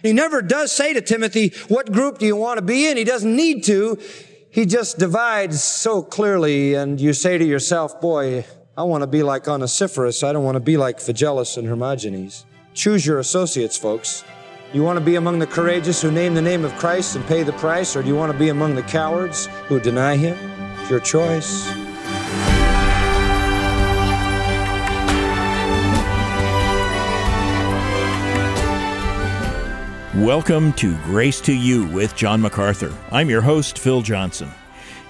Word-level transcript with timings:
He 0.00 0.12
never 0.12 0.42
does 0.42 0.70
say 0.70 0.92
to 0.92 1.00
Timothy, 1.00 1.52
what 1.66 1.90
group 1.90 2.18
do 2.18 2.26
you 2.26 2.36
want 2.36 2.58
to 2.58 2.62
be 2.62 2.86
in? 2.86 2.96
He 2.96 3.02
doesn't 3.02 3.34
need 3.34 3.64
to. 3.64 3.98
He 4.48 4.64
just 4.64 5.00
divides 5.00 5.60
so 5.60 6.04
clearly 6.04 6.74
and 6.74 7.00
you 7.00 7.12
say 7.12 7.36
to 7.36 7.44
yourself, 7.44 8.00
boy, 8.00 8.46
I 8.76 8.84
want 8.84 9.02
to 9.02 9.08
be 9.08 9.24
like 9.24 9.48
Onesiphorus. 9.48 10.22
I 10.22 10.32
don't 10.32 10.44
want 10.44 10.54
to 10.54 10.60
be 10.60 10.76
like 10.76 10.98
Phygellus 10.98 11.58
and 11.58 11.66
Hermogenes. 11.66 12.44
Choose 12.74 13.04
your 13.04 13.18
associates, 13.18 13.76
folks. 13.76 14.22
You 14.72 14.84
want 14.84 15.00
to 15.00 15.04
be 15.04 15.16
among 15.16 15.40
the 15.40 15.48
courageous 15.48 16.00
who 16.00 16.12
name 16.12 16.34
the 16.34 16.42
name 16.42 16.64
of 16.64 16.72
Christ 16.76 17.16
and 17.16 17.26
pay 17.26 17.42
the 17.42 17.54
price, 17.54 17.96
or 17.96 18.02
do 18.02 18.08
you 18.08 18.14
want 18.14 18.30
to 18.30 18.38
be 18.38 18.50
among 18.50 18.76
the 18.76 18.82
cowards 18.82 19.46
who 19.66 19.80
deny 19.80 20.14
him? 20.14 20.38
It's 20.78 20.90
your 20.90 21.00
choice. 21.00 21.87
Welcome 30.24 30.72
to 30.72 30.96
Grace 31.04 31.40
to 31.42 31.54
You 31.54 31.86
with 31.86 32.16
John 32.16 32.42
MacArthur. 32.42 32.92
I'm 33.12 33.30
your 33.30 33.40
host, 33.40 33.78
Phil 33.78 34.02
Johnson. 34.02 34.50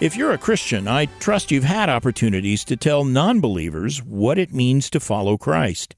If 0.01 0.15
you're 0.15 0.33
a 0.33 0.39
Christian, 0.39 0.87
I 0.87 1.07
trust 1.19 1.51
you've 1.51 1.65
had 1.65 1.89
opportunities 1.89 2.63
to 2.65 2.77
tell 2.77 3.07
non 3.07 3.41
believers 3.41 4.03
what 4.05 4.37
it 4.37 4.53
means 4.53 4.91
to 4.91 5.01
follow 5.01 5.39
Christ. 5.39 5.97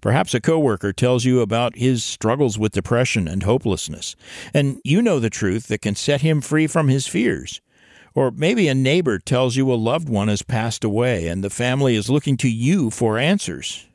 Perhaps 0.00 0.34
a 0.34 0.40
coworker 0.40 0.92
tells 0.92 1.24
you 1.24 1.40
about 1.40 1.76
his 1.76 2.02
struggles 2.02 2.58
with 2.58 2.72
depression 2.72 3.28
and 3.28 3.44
hopelessness, 3.44 4.16
and 4.52 4.80
you 4.82 5.02
know 5.02 5.20
the 5.20 5.30
truth 5.30 5.68
that 5.68 5.82
can 5.82 5.94
set 5.94 6.22
him 6.22 6.40
free 6.40 6.66
from 6.66 6.88
his 6.88 7.06
fears. 7.06 7.60
Or 8.12 8.32
maybe 8.32 8.66
a 8.66 8.74
neighbor 8.74 9.20
tells 9.20 9.54
you 9.54 9.72
a 9.72 9.74
loved 9.74 10.08
one 10.08 10.26
has 10.26 10.42
passed 10.42 10.82
away 10.82 11.28
and 11.28 11.44
the 11.44 11.48
family 11.48 11.94
is 11.94 12.10
looking 12.10 12.36
to 12.38 12.50
you 12.50 12.90
for 12.90 13.18
answers. 13.18 13.86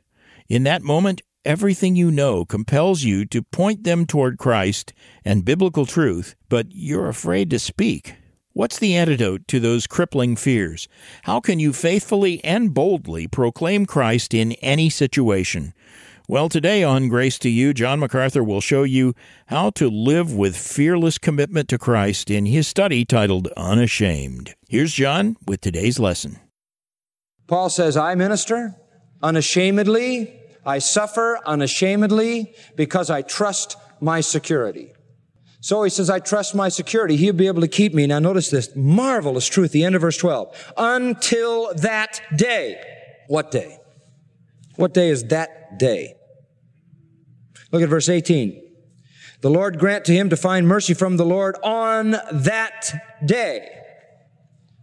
In 0.48 0.62
that 0.62 0.82
moment, 0.82 1.20
everything 1.44 1.96
you 1.96 2.10
know 2.10 2.44
compels 2.44 3.02
you 3.02 3.24
to 3.26 3.42
point 3.42 3.84
them 3.84 4.06
toward 4.06 4.38
Christ 4.38 4.92
and 5.24 5.44
biblical 5.44 5.86
truth, 5.86 6.34
but 6.48 6.66
you're 6.70 7.08
afraid 7.08 7.50
to 7.50 7.58
speak. 7.58 8.14
What's 8.52 8.78
the 8.78 8.94
antidote 8.94 9.48
to 9.48 9.58
those 9.58 9.86
crippling 9.86 10.36
fears? 10.36 10.86
How 11.24 11.40
can 11.40 11.58
you 11.58 11.72
faithfully 11.72 12.42
and 12.44 12.72
boldly 12.72 13.26
proclaim 13.26 13.84
Christ 13.84 14.32
in 14.32 14.52
any 14.62 14.88
situation? 14.88 15.74
Well, 16.28 16.48
today 16.48 16.82
on 16.82 17.08
Grace 17.08 17.38
to 17.40 17.50
You, 17.50 17.74
John 17.74 17.98
MacArthur 17.98 18.42
will 18.42 18.60
show 18.60 18.84
you 18.84 19.14
how 19.48 19.70
to 19.70 19.90
live 19.90 20.32
with 20.32 20.56
fearless 20.56 21.18
commitment 21.18 21.68
to 21.68 21.78
Christ 21.78 22.30
in 22.30 22.46
his 22.46 22.66
study 22.66 23.04
titled 23.04 23.48
Unashamed. 23.56 24.54
Here's 24.68 24.94
John 24.94 25.36
with 25.46 25.60
today's 25.60 25.98
lesson. 25.98 26.38
Paul 27.46 27.68
says, 27.68 27.96
I 27.96 28.14
minister 28.14 28.74
unashamedly. 29.22 30.40
I 30.66 30.78
suffer 30.78 31.38
unashamedly 31.44 32.54
because 32.76 33.10
I 33.10 33.22
trust 33.22 33.76
my 34.00 34.20
security. 34.20 34.92
So 35.60 35.82
he 35.82 35.90
says, 35.90 36.10
I 36.10 36.18
trust 36.18 36.54
my 36.54 36.68
security. 36.68 37.16
He'll 37.16 37.32
be 37.32 37.46
able 37.46 37.62
to 37.62 37.68
keep 37.68 37.94
me. 37.94 38.06
Now 38.06 38.18
notice 38.18 38.50
this 38.50 38.74
marvelous 38.76 39.46
truth, 39.46 39.72
the 39.72 39.84
end 39.84 39.94
of 39.94 40.02
verse 40.02 40.18
12. 40.18 40.74
Until 40.76 41.72
that 41.74 42.20
day. 42.36 42.82
What 43.28 43.50
day? 43.50 43.78
What 44.76 44.92
day 44.92 45.08
is 45.08 45.24
that 45.28 45.78
day? 45.78 46.14
Look 47.72 47.82
at 47.82 47.88
verse 47.88 48.08
18. 48.08 48.60
The 49.40 49.50
Lord 49.50 49.78
grant 49.78 50.04
to 50.06 50.12
him 50.12 50.30
to 50.30 50.36
find 50.36 50.68
mercy 50.68 50.94
from 50.94 51.16
the 51.16 51.24
Lord 51.24 51.56
on 51.62 52.12
that 52.32 52.92
day. 53.24 53.68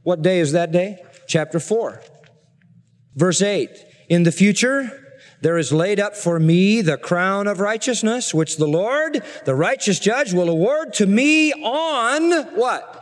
What 0.04 0.22
day 0.22 0.40
is 0.40 0.52
that 0.54 0.72
day? 0.72 0.98
Chapter 1.28 1.60
4. 1.60 2.02
Verse 3.16 3.42
8. 3.42 3.70
In 4.10 4.24
the 4.24 4.32
future, 4.32 5.11
there 5.42 5.58
is 5.58 5.74
laid 5.74 6.00
up 6.00 6.16
for 6.16 6.40
me 6.40 6.82
the 6.82 6.98
crown 6.98 7.48
of 7.48 7.60
righteousness, 7.60 8.34
which 8.34 8.58
the 8.58 8.68
Lord, 8.68 9.24
the 9.46 9.56
righteous 9.56 10.00
judge, 10.00 10.34
will 10.34 10.50
award 10.50 10.94
to 10.96 11.06
me 11.06 11.52
on 11.52 12.56
what? 12.56 12.98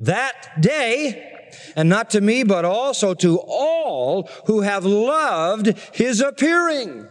That 0.00 0.60
day 0.60 1.26
and 1.76 1.88
not 1.88 2.10
to 2.10 2.20
me, 2.20 2.42
but 2.42 2.64
also 2.64 3.14
to 3.14 3.38
all 3.38 4.28
who 4.46 4.60
have 4.60 4.84
loved 4.84 5.66
his 5.92 6.20
appearing. 6.20 7.08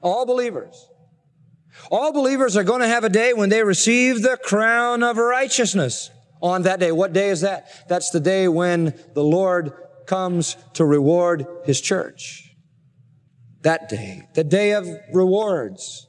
All 0.00 0.26
believers. 0.26 0.88
All 1.90 2.12
believers 2.12 2.56
are 2.56 2.64
going 2.64 2.80
to 2.80 2.88
have 2.88 3.04
a 3.04 3.08
day 3.08 3.32
when 3.32 3.50
they 3.50 3.62
receive 3.62 4.22
the 4.22 4.36
crown 4.36 5.02
of 5.02 5.16
righteousness 5.16 6.10
on 6.40 6.62
that 6.62 6.80
day. 6.80 6.92
What 6.92 7.12
day 7.12 7.28
is 7.28 7.42
that? 7.42 7.88
That's 7.88 8.10
the 8.10 8.20
day 8.20 8.48
when 8.48 8.98
the 9.14 9.24
Lord 9.24 9.72
comes 10.06 10.56
to 10.74 10.84
reward 10.84 11.46
his 11.64 11.80
church. 11.80 12.47
That 13.62 13.88
day, 13.88 14.28
the 14.34 14.44
day 14.44 14.72
of 14.72 14.86
rewards 15.12 16.08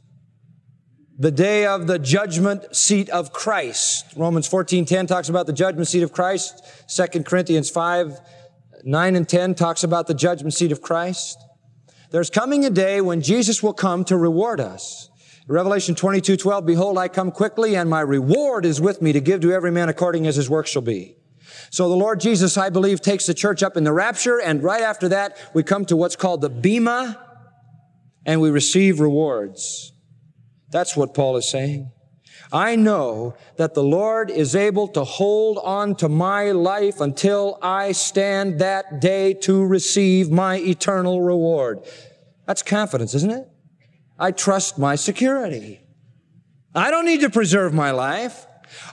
the 1.20 1.32
day 1.32 1.66
of 1.66 1.86
the 1.86 2.00
judgment 2.00 2.74
seat 2.74 3.10
of 3.10 3.34
Christ. 3.34 4.06
Romans 4.16 4.48
14:10 4.48 5.06
talks 5.06 5.28
about 5.28 5.48
the 5.48 5.54
judgment 5.54 5.90
seat 5.90 6.02
of 6.02 6.14
Christ. 6.14 6.64
2 6.88 7.26
Corinthians 7.26 7.70
5 7.70 8.20
9 8.86 9.16
and 9.18 9.28
10 9.28 9.56
talks 9.56 9.84
about 9.84 10.08
the 10.08 10.14
judgment 10.14 10.54
seat 10.54 10.72
of 10.72 10.82
Christ. 10.82 11.38
There's 12.12 12.30
coming 12.30 12.64
a 12.64 12.70
day 12.70 13.02
when 13.02 13.22
Jesus 13.22 13.62
will 13.62 13.74
come 13.74 14.06
to 14.06 14.16
reward 14.16 14.62
us. 14.62 15.10
Revelation 15.50 15.96
22, 15.96 16.38
12, 16.38 16.66
behold, 16.66 16.98
I 16.98 17.10
come 17.10 17.32
quickly 17.32 17.76
and 17.76 17.90
my 17.90 18.00
reward 18.00 18.66
is 18.66 18.80
with 18.80 19.02
me 19.02 19.12
to 19.12 19.20
give 19.20 19.42
to 19.42 19.52
every 19.52 19.72
man 19.72 19.90
according 19.90 20.26
as 20.28 20.38
his 20.38 20.50
work 20.50 20.66
shall 20.66 20.82
be. 20.82 21.18
So 21.72 21.90
the 21.90 21.96
Lord 21.96 22.22
Jesus, 22.22 22.58
I 22.58 22.70
believe, 22.70 23.02
takes 23.02 23.26
the 23.26 23.34
church 23.34 23.62
up 23.62 23.76
in 23.76 23.84
the 23.84 23.92
rapture 23.92 24.40
and 24.40 24.64
right 24.64 24.82
after 24.82 25.10
that, 25.10 25.36
we 25.54 25.64
come 25.64 25.86
to 25.88 25.98
what's 25.98 26.16
called 26.16 26.40
the 26.40 26.50
Bema 26.50 27.29
and 28.26 28.42
we 28.42 28.50
receive 28.50 29.00
rewards. 29.00 29.94
That's 30.70 30.96
what 30.96 31.14
Paul 31.14 31.38
is 31.38 31.50
saying. 31.50 31.92
I 32.52 32.76
know 32.76 33.36
that 33.58 33.76
the 33.76 33.84
Lord 33.84 34.32
is 34.32 34.56
able 34.56 34.88
to 34.90 35.04
hold 35.04 35.60
on 35.60 35.96
to 35.96 36.10
my 36.10 36.52
life 36.52 37.00
until 37.00 37.60
I 37.62 37.92
stand 37.92 38.60
that 38.60 39.02
day 39.02 39.34
to 39.36 39.64
receive 39.64 40.32
my 40.32 40.58
eternal 40.58 41.22
reward. 41.22 41.82
That's 42.48 42.64
confidence, 42.64 43.14
isn't 43.14 43.32
it? 43.32 43.48
I 44.18 44.32
trust 44.32 44.80
my 44.80 44.96
security. 44.96 45.82
I 46.74 46.90
don't 46.90 47.06
need 47.06 47.22
to 47.22 47.30
preserve 47.30 47.74
my 47.74 47.92
life. 47.92 48.48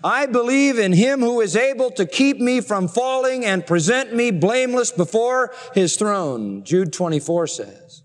I 0.04 0.26
believe 0.26 0.78
in 0.78 0.92
Him 0.92 1.20
who 1.20 1.40
is 1.40 1.56
able 1.56 1.90
to 1.92 2.06
keep 2.06 2.38
me 2.38 2.60
from 2.60 2.88
falling 2.88 3.44
and 3.44 3.66
present 3.66 4.14
me 4.14 4.30
blameless 4.30 4.92
before 4.92 5.54
His 5.74 5.96
throne. 5.96 6.64
Jude 6.64 6.92
24 6.92 7.46
says. 7.46 8.02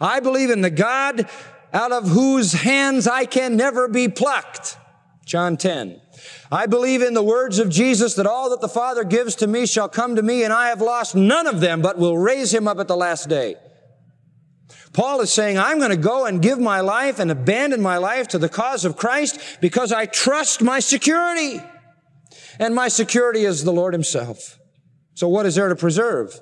I 0.00 0.20
believe 0.20 0.50
in 0.50 0.60
the 0.60 0.70
God 0.70 1.28
out 1.72 1.92
of 1.92 2.08
whose 2.08 2.52
hands 2.52 3.06
I 3.06 3.24
can 3.24 3.56
never 3.56 3.88
be 3.88 4.08
plucked. 4.08 4.76
John 5.24 5.56
10. 5.56 6.00
I 6.50 6.66
believe 6.66 7.02
in 7.02 7.14
the 7.14 7.22
words 7.22 7.58
of 7.58 7.68
Jesus 7.68 8.14
that 8.14 8.26
all 8.26 8.50
that 8.50 8.60
the 8.60 8.68
Father 8.68 9.04
gives 9.04 9.34
to 9.36 9.46
me 9.46 9.66
shall 9.66 9.88
come 9.88 10.16
to 10.16 10.22
me 10.22 10.44
and 10.44 10.52
I 10.52 10.68
have 10.68 10.80
lost 10.80 11.14
none 11.14 11.46
of 11.46 11.60
them, 11.60 11.82
but 11.82 11.98
will 11.98 12.16
raise 12.16 12.54
him 12.54 12.68
up 12.68 12.78
at 12.78 12.88
the 12.88 12.96
last 12.96 13.28
day. 13.28 13.56
Paul 14.92 15.20
is 15.20 15.30
saying, 15.30 15.58
I'm 15.58 15.78
going 15.78 15.90
to 15.90 15.96
go 15.96 16.24
and 16.24 16.40
give 16.40 16.58
my 16.58 16.80
life 16.80 17.18
and 17.18 17.30
abandon 17.30 17.82
my 17.82 17.98
life 17.98 18.28
to 18.28 18.38
the 18.38 18.48
cause 18.48 18.84
of 18.84 18.96
Christ 18.96 19.58
because 19.60 19.92
I 19.92 20.06
trust 20.06 20.62
my 20.62 20.80
security. 20.80 21.60
And 22.58 22.74
my 22.74 22.88
security 22.88 23.44
is 23.44 23.64
the 23.64 23.72
Lord 23.72 23.92
himself. 23.92 24.58
So 25.14 25.28
what 25.28 25.44
is 25.44 25.56
there 25.56 25.68
to 25.68 25.76
preserve? 25.76 26.40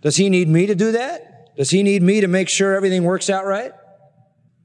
Does 0.00 0.16
he 0.16 0.30
need 0.30 0.48
me 0.48 0.66
to 0.66 0.74
do 0.74 0.92
that? 0.92 1.35
Does 1.56 1.70
he 1.70 1.82
need 1.82 2.02
me 2.02 2.20
to 2.20 2.28
make 2.28 2.48
sure 2.48 2.74
everything 2.74 3.04
works 3.04 3.30
out 3.30 3.46
right? 3.46 3.72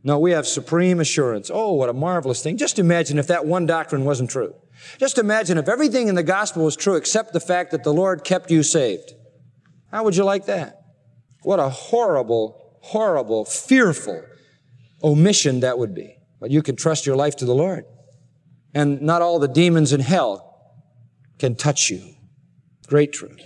No, 0.03 0.17
we 0.17 0.31
have 0.31 0.47
supreme 0.47 0.99
assurance. 0.99 1.51
Oh, 1.53 1.73
what 1.73 1.89
a 1.89 1.93
marvelous 1.93 2.41
thing. 2.41 2.57
Just 2.57 2.79
imagine 2.79 3.19
if 3.19 3.27
that 3.27 3.45
one 3.45 3.65
doctrine 3.65 4.03
wasn't 4.03 4.31
true. 4.31 4.55
Just 4.97 5.17
imagine 5.17 5.57
if 5.57 5.69
everything 5.69 6.07
in 6.07 6.15
the 6.15 6.23
gospel 6.23 6.65
was 6.65 6.75
true 6.75 6.95
except 6.95 7.33
the 7.33 7.39
fact 7.39 7.71
that 7.71 7.83
the 7.83 7.93
Lord 7.93 8.23
kept 8.23 8.49
you 8.49 8.63
saved. 8.63 9.13
How 9.91 10.03
would 10.03 10.15
you 10.15 10.23
like 10.23 10.47
that? 10.47 10.81
What 11.43 11.59
a 11.59 11.69
horrible, 11.69 12.79
horrible, 12.81 13.45
fearful 13.45 14.23
omission 15.03 15.59
that 15.59 15.77
would 15.77 15.93
be. 15.93 16.17
But 16.39 16.49
you 16.49 16.63
can 16.63 16.75
trust 16.75 17.05
your 17.05 17.15
life 17.15 17.35
to 17.37 17.45
the 17.45 17.55
Lord. 17.55 17.85
And 18.73 19.01
not 19.01 19.21
all 19.21 19.37
the 19.37 19.47
demons 19.47 19.93
in 19.93 19.99
hell 19.99 20.73
can 21.37 21.55
touch 21.55 21.89
you. 21.89 22.15
Great 22.87 23.13
truth. 23.13 23.41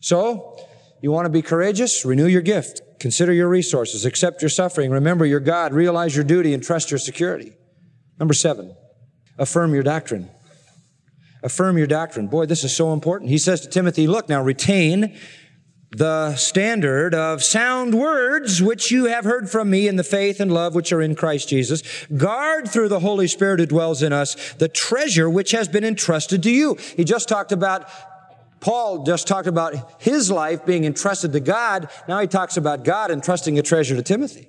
So, 0.00 0.66
you 1.04 1.10
want 1.10 1.26
to 1.26 1.30
be 1.30 1.42
courageous? 1.42 2.06
Renew 2.06 2.26
your 2.26 2.40
gift. 2.40 2.80
Consider 2.98 3.30
your 3.30 3.46
resources. 3.46 4.06
Accept 4.06 4.40
your 4.40 4.48
suffering. 4.48 4.90
Remember 4.90 5.26
your 5.26 5.38
God. 5.38 5.74
Realize 5.74 6.16
your 6.16 6.24
duty 6.24 6.54
and 6.54 6.62
trust 6.62 6.90
your 6.90 6.96
security. 6.96 7.52
Number 8.18 8.32
seven, 8.32 8.74
affirm 9.36 9.74
your 9.74 9.82
doctrine. 9.82 10.30
Affirm 11.42 11.76
your 11.76 11.86
doctrine. 11.86 12.28
Boy, 12.28 12.46
this 12.46 12.64
is 12.64 12.74
so 12.74 12.94
important. 12.94 13.30
He 13.30 13.36
says 13.36 13.60
to 13.60 13.68
Timothy, 13.68 14.06
look 14.06 14.30
now, 14.30 14.42
retain 14.42 15.14
the 15.90 16.36
standard 16.36 17.14
of 17.14 17.44
sound 17.44 17.94
words 17.94 18.62
which 18.62 18.90
you 18.90 19.04
have 19.04 19.26
heard 19.26 19.50
from 19.50 19.68
me 19.68 19.86
in 19.86 19.96
the 19.96 20.04
faith 20.04 20.40
and 20.40 20.50
love 20.50 20.74
which 20.74 20.90
are 20.90 21.02
in 21.02 21.14
Christ 21.14 21.50
Jesus. 21.50 21.82
Guard 22.16 22.66
through 22.70 22.88
the 22.88 23.00
Holy 23.00 23.28
Spirit 23.28 23.60
who 23.60 23.66
dwells 23.66 24.02
in 24.02 24.14
us 24.14 24.54
the 24.54 24.68
treasure 24.68 25.28
which 25.28 25.50
has 25.50 25.68
been 25.68 25.84
entrusted 25.84 26.42
to 26.44 26.50
you. 26.50 26.78
He 26.96 27.04
just 27.04 27.28
talked 27.28 27.52
about 27.52 27.90
Paul 28.64 29.04
just 29.04 29.26
talked 29.26 29.46
about 29.46 30.00
his 30.00 30.30
life 30.30 30.64
being 30.64 30.86
entrusted 30.86 31.34
to 31.34 31.40
God. 31.40 31.90
Now 32.08 32.18
he 32.20 32.26
talks 32.26 32.56
about 32.56 32.82
God 32.82 33.10
entrusting 33.10 33.58
a 33.58 33.62
treasure 33.62 33.94
to 33.94 34.02
Timothy. 34.02 34.48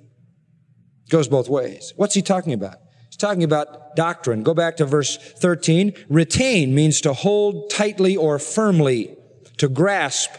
It 1.04 1.10
goes 1.10 1.28
both 1.28 1.50
ways. 1.50 1.92
What's 1.96 2.14
he 2.14 2.22
talking 2.22 2.54
about? 2.54 2.76
He's 3.10 3.18
talking 3.18 3.44
about 3.44 3.94
doctrine. 3.94 4.42
Go 4.42 4.54
back 4.54 4.78
to 4.78 4.86
verse 4.86 5.18
13. 5.18 5.92
Retain 6.08 6.74
means 6.74 7.02
to 7.02 7.12
hold 7.12 7.68
tightly 7.68 8.16
or 8.16 8.38
firmly, 8.38 9.14
to 9.58 9.68
grasp. 9.68 10.30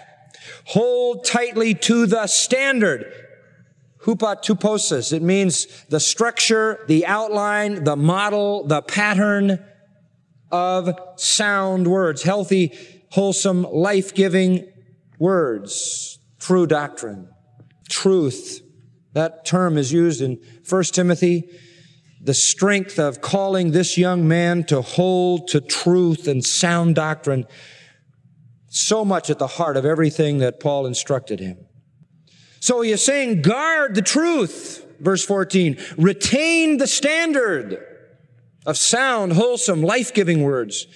Hold 0.69 1.23
tightly 1.23 1.75
to 1.75 2.07
the 2.07 2.25
standard. 2.25 3.05
Hupatuposis. 4.05 5.13
It 5.13 5.21
means 5.21 5.67
the 5.89 5.99
structure, 5.99 6.83
the 6.87 7.05
outline, 7.05 7.83
the 7.83 7.95
model, 7.95 8.65
the 8.65 8.81
pattern 8.81 9.63
of 10.51 10.99
sound 11.17 11.85
words, 11.85 12.23
healthy, 12.23 12.71
wholesome, 13.11 13.63
life-giving 13.63 14.71
words, 15.19 16.19
true 16.39 16.67
doctrine, 16.67 17.29
truth. 17.89 18.61
That 19.13 19.45
term 19.45 19.77
is 19.77 19.91
used 19.91 20.21
in 20.21 20.39
1 20.67 20.83
Timothy. 20.85 21.49
The 22.21 22.33
strength 22.33 22.99
of 22.99 23.21
calling 23.21 23.71
this 23.71 23.97
young 23.97 24.27
man 24.27 24.63
to 24.65 24.81
hold 24.81 25.47
to 25.49 25.61
truth 25.61 26.27
and 26.27 26.43
sound 26.43 26.95
doctrine 26.95 27.45
so 28.69 29.05
much 29.05 29.29
at 29.29 29.39
the 29.39 29.47
heart 29.47 29.77
of 29.77 29.85
everything 29.85 30.39
that 30.39 30.59
Paul 30.59 30.85
instructed 30.85 31.39
him. 31.39 31.57
So 32.59 32.81
he 32.81 32.91
is 32.91 33.03
saying, 33.03 33.43
guard 33.43 33.95
the 33.95 34.01
truth. 34.01 34.85
Verse 34.99 35.23
14, 35.23 35.77
retain 35.97 36.77
the 36.77 36.87
standard 36.87 37.77
of 38.65 38.77
sound, 38.77 39.33
wholesome, 39.33 39.81
life-giving 39.83 40.43
words. 40.43 40.87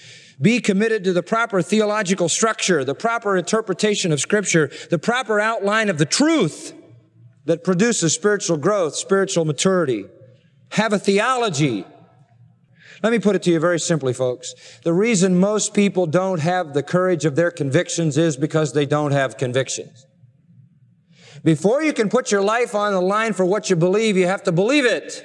Be 0.42 0.60
committed 0.60 1.04
to 1.04 1.12
the 1.12 1.22
proper 1.22 1.62
theological 1.62 2.28
structure, 2.28 2.84
the 2.84 2.96
proper 2.96 3.36
interpretation 3.36 4.12
of 4.12 4.20
scripture, 4.20 4.70
the 4.90 4.98
proper 4.98 5.38
outline 5.38 5.88
of 5.88 5.98
the 5.98 6.04
truth 6.04 6.74
that 7.44 7.62
produces 7.62 8.12
spiritual 8.12 8.56
growth, 8.56 8.96
spiritual 8.96 9.44
maturity. 9.44 10.04
Have 10.72 10.92
a 10.92 10.98
theology. 10.98 11.84
Let 13.04 13.12
me 13.12 13.20
put 13.20 13.36
it 13.36 13.42
to 13.44 13.50
you 13.50 13.60
very 13.60 13.78
simply, 13.78 14.12
folks. 14.12 14.54
The 14.82 14.92
reason 14.92 15.38
most 15.38 15.74
people 15.74 16.06
don't 16.06 16.40
have 16.40 16.74
the 16.74 16.82
courage 16.82 17.24
of 17.24 17.36
their 17.36 17.50
convictions 17.52 18.18
is 18.18 18.36
because 18.36 18.72
they 18.72 18.86
don't 18.86 19.12
have 19.12 19.36
convictions. 19.36 20.06
Before 21.44 21.82
you 21.82 21.92
can 21.92 22.08
put 22.08 22.30
your 22.30 22.42
life 22.42 22.74
on 22.74 22.92
the 22.92 23.00
line 23.00 23.32
for 23.32 23.44
what 23.44 23.70
you 23.70 23.76
believe, 23.76 24.16
you 24.16 24.26
have 24.26 24.42
to 24.44 24.52
believe 24.52 24.84
it. 24.84 25.24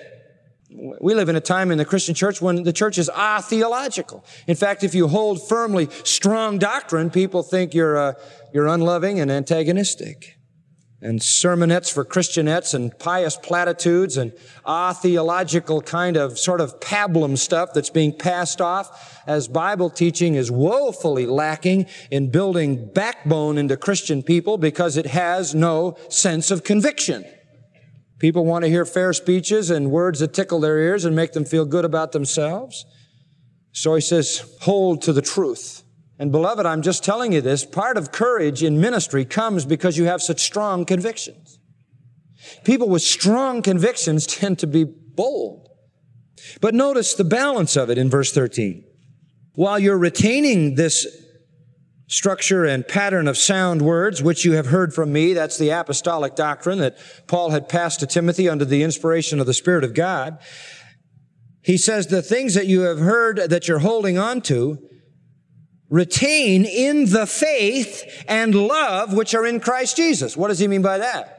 We 0.80 1.16
live 1.16 1.30
in 1.30 1.36
a 1.36 1.42
time 1.42 1.72
in 1.72 1.78
the 1.78 1.86
Christian 1.86 2.14
church 2.14 2.42
when 2.42 2.64
the 2.64 2.74
church 2.74 2.98
is 2.98 3.10
ah 3.14 3.42
theological. 3.42 4.24
In 4.46 4.56
fact, 4.56 4.84
if 4.84 4.94
you 4.94 5.08
hold 5.08 5.48
firmly 5.48 5.90
strong 6.04 6.60
doctrine, 6.60 7.10
people 7.10 7.42
think 7.42 7.74
you're, 7.74 7.98
uh, 7.98 8.14
you're 8.54 8.68
unloving 8.68 9.20
and 9.20 9.32
antagonistic 9.32 10.38
and 11.02 11.20
sermonettes 11.20 11.92
for 11.92 12.04
Christianettes 12.04 12.74
and 12.74 12.98
pious 12.98 13.38
platitudes 13.38 14.18
and 14.18 14.34
ah 14.66 14.94
theological 14.94 15.82
kind 15.82 16.18
of 16.18 16.40
sort 16.40 16.60
of 16.60 16.80
pablum 16.80 17.38
stuff 17.38 17.74
that's 17.74 17.92
being 17.92 18.12
passed 18.12 18.62
off 18.62 19.22
as 19.28 19.48
Bible 19.48 19.90
teaching 19.90 20.36
is 20.36 20.50
woefully 20.50 21.26
lacking 21.26 21.86
in 22.10 22.32
building 22.32 22.92
backbone 22.94 23.58
into 23.58 23.78
Christian 23.78 24.24
people 24.24 24.58
because 24.58 24.98
it 24.98 25.06
has 25.06 25.54
no 25.54 25.96
sense 26.10 26.50
of 26.50 26.64
conviction. 26.64 27.26
People 28.20 28.46
want 28.46 28.64
to 28.64 28.70
hear 28.70 28.86
fair 28.86 29.14
speeches 29.14 29.70
and 29.70 29.92
words 29.92 30.20
that 30.20 30.34
tickle 30.34 30.60
their 30.60 30.80
ears 30.80 31.06
and 31.06 31.16
make 31.16 31.34
them 31.34 31.46
feel 31.46 31.66
good 31.66 31.86
about 31.86 32.12
themselves. 32.12 32.86
So 33.72 33.94
he 33.94 34.02
says, 34.02 34.58
hold 34.62 35.04
to 35.04 35.14
the 35.14 35.22
truth. 35.22 35.84
And 36.18 36.32
beloved, 36.32 36.66
I'm 36.66 36.82
just 36.82 37.04
telling 37.04 37.32
you 37.32 37.42
this. 37.42 37.64
Part 37.64 37.96
of 37.96 38.12
courage 38.12 38.64
in 38.64 38.82
ministry 38.82 39.24
comes 39.24 39.66
because 39.66 39.98
you 39.98 40.06
have 40.06 40.22
such 40.22 40.40
strong 40.40 40.84
convictions. 40.84 41.60
People 42.64 42.90
with 42.90 43.04
strong 43.04 43.62
convictions 43.62 44.26
tend 44.28 44.60
to 44.60 44.68
be 44.68 44.84
bold. 44.84 45.70
But 46.60 46.74
notice 46.74 47.14
the 47.14 47.24
balance 47.24 47.76
of 47.76 47.90
it 47.90 47.98
in 47.98 48.10
verse 48.10 48.32
13. 48.32 48.84
While 49.54 49.80
you're 49.80 49.98
retaining 49.98 50.76
this 50.76 51.06
structure 52.08 52.66
and 52.66 52.88
pattern 52.88 53.28
of 53.28 53.38
sound 53.38 53.82
words, 53.82 54.24
which 54.24 54.46
you 54.46 54.54
have 54.54 54.68
heard 54.68 54.94
from 54.94 55.12
me, 55.12 55.34
that's 55.34 55.58
the 55.58 55.70
apostolic 55.70 56.36
doctrine 56.36 56.80
that 56.80 56.98
Paul 57.28 57.52
had 57.52 57.68
passed 57.68 58.00
to 58.00 58.08
Timothy 58.08 58.48
under 58.48 58.66
the 58.66 58.84
inspiration 58.84 59.40
of 59.40 59.46
the 59.46 59.54
Spirit 59.54 59.84
of 59.84 59.94
God. 59.94 60.40
He 61.62 61.78
says 61.78 62.08
the 62.08 62.22
things 62.22 62.54
that 62.54 62.68
you 62.68 62.82
have 62.82 63.00
heard 63.00 63.38
that 63.50 63.68
you're 63.68 63.80
holding 63.80 64.18
on 64.18 64.42
to, 64.44 64.80
retain 65.90 66.66
in 66.66 67.06
the 67.06 67.26
faith 67.26 68.24
and 68.28 68.54
love 68.54 69.14
which 69.14 69.34
are 69.34 69.46
in 69.46 69.60
Christ 69.60 69.96
Jesus. 69.96 70.36
What 70.36 70.50
does 70.50 70.60
he 70.60 70.68
mean 70.68 70.82
by 70.82 70.98
that? 70.98 71.34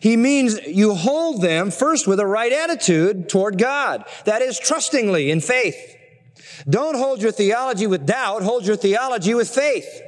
He 0.00 0.16
means 0.16 0.58
you 0.66 0.94
hold 0.94 1.42
them 1.42 1.70
first 1.70 2.06
with 2.06 2.20
a 2.20 2.26
right 2.26 2.52
attitude 2.52 3.28
toward 3.28 3.58
God. 3.58 4.04
That 4.24 4.42
is 4.42 4.58
trustingly 4.58 5.30
in 5.30 5.40
faith. 5.40 5.76
Don't 6.68 6.96
hold 6.96 7.22
your 7.22 7.32
theology 7.32 7.86
with 7.86 8.06
doubt, 8.06 8.42
hold 8.42 8.66
your 8.66 8.76
theology 8.76 9.34
with 9.34 9.48
faith. 9.48 10.02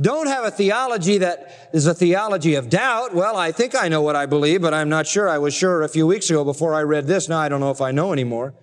Don't 0.00 0.26
have 0.26 0.44
a 0.44 0.50
theology 0.50 1.18
that 1.18 1.70
is 1.72 1.86
a 1.86 1.94
theology 1.94 2.54
of 2.54 2.68
doubt. 2.68 3.14
Well, 3.14 3.36
I 3.36 3.52
think 3.52 3.74
I 3.74 3.88
know 3.88 4.02
what 4.02 4.16
I 4.16 4.26
believe, 4.26 4.62
but 4.62 4.74
I'm 4.74 4.88
not 4.88 5.06
sure. 5.06 5.28
I 5.28 5.38
was 5.38 5.54
sure 5.54 5.82
a 5.82 5.88
few 5.88 6.06
weeks 6.06 6.30
ago 6.30 6.44
before 6.44 6.74
I 6.74 6.82
read 6.82 7.06
this. 7.06 7.28
Now 7.28 7.38
I 7.38 7.48
don't 7.48 7.60
know 7.60 7.70
if 7.70 7.80
I 7.80 7.90
know 7.90 8.12
anymore. 8.12 8.54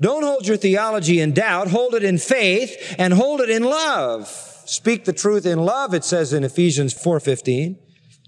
Don't 0.00 0.24
hold 0.24 0.46
your 0.46 0.56
theology 0.56 1.20
in 1.20 1.32
doubt. 1.32 1.68
Hold 1.68 1.94
it 1.94 2.02
in 2.02 2.18
faith 2.18 2.96
and 2.98 3.14
hold 3.14 3.40
it 3.40 3.50
in 3.50 3.62
love. 3.62 4.26
Speak 4.66 5.04
the 5.04 5.12
truth 5.12 5.46
in 5.46 5.60
love, 5.60 5.94
it 5.94 6.04
says 6.04 6.32
in 6.32 6.44
Ephesians 6.44 6.92
4.15. 6.92 7.78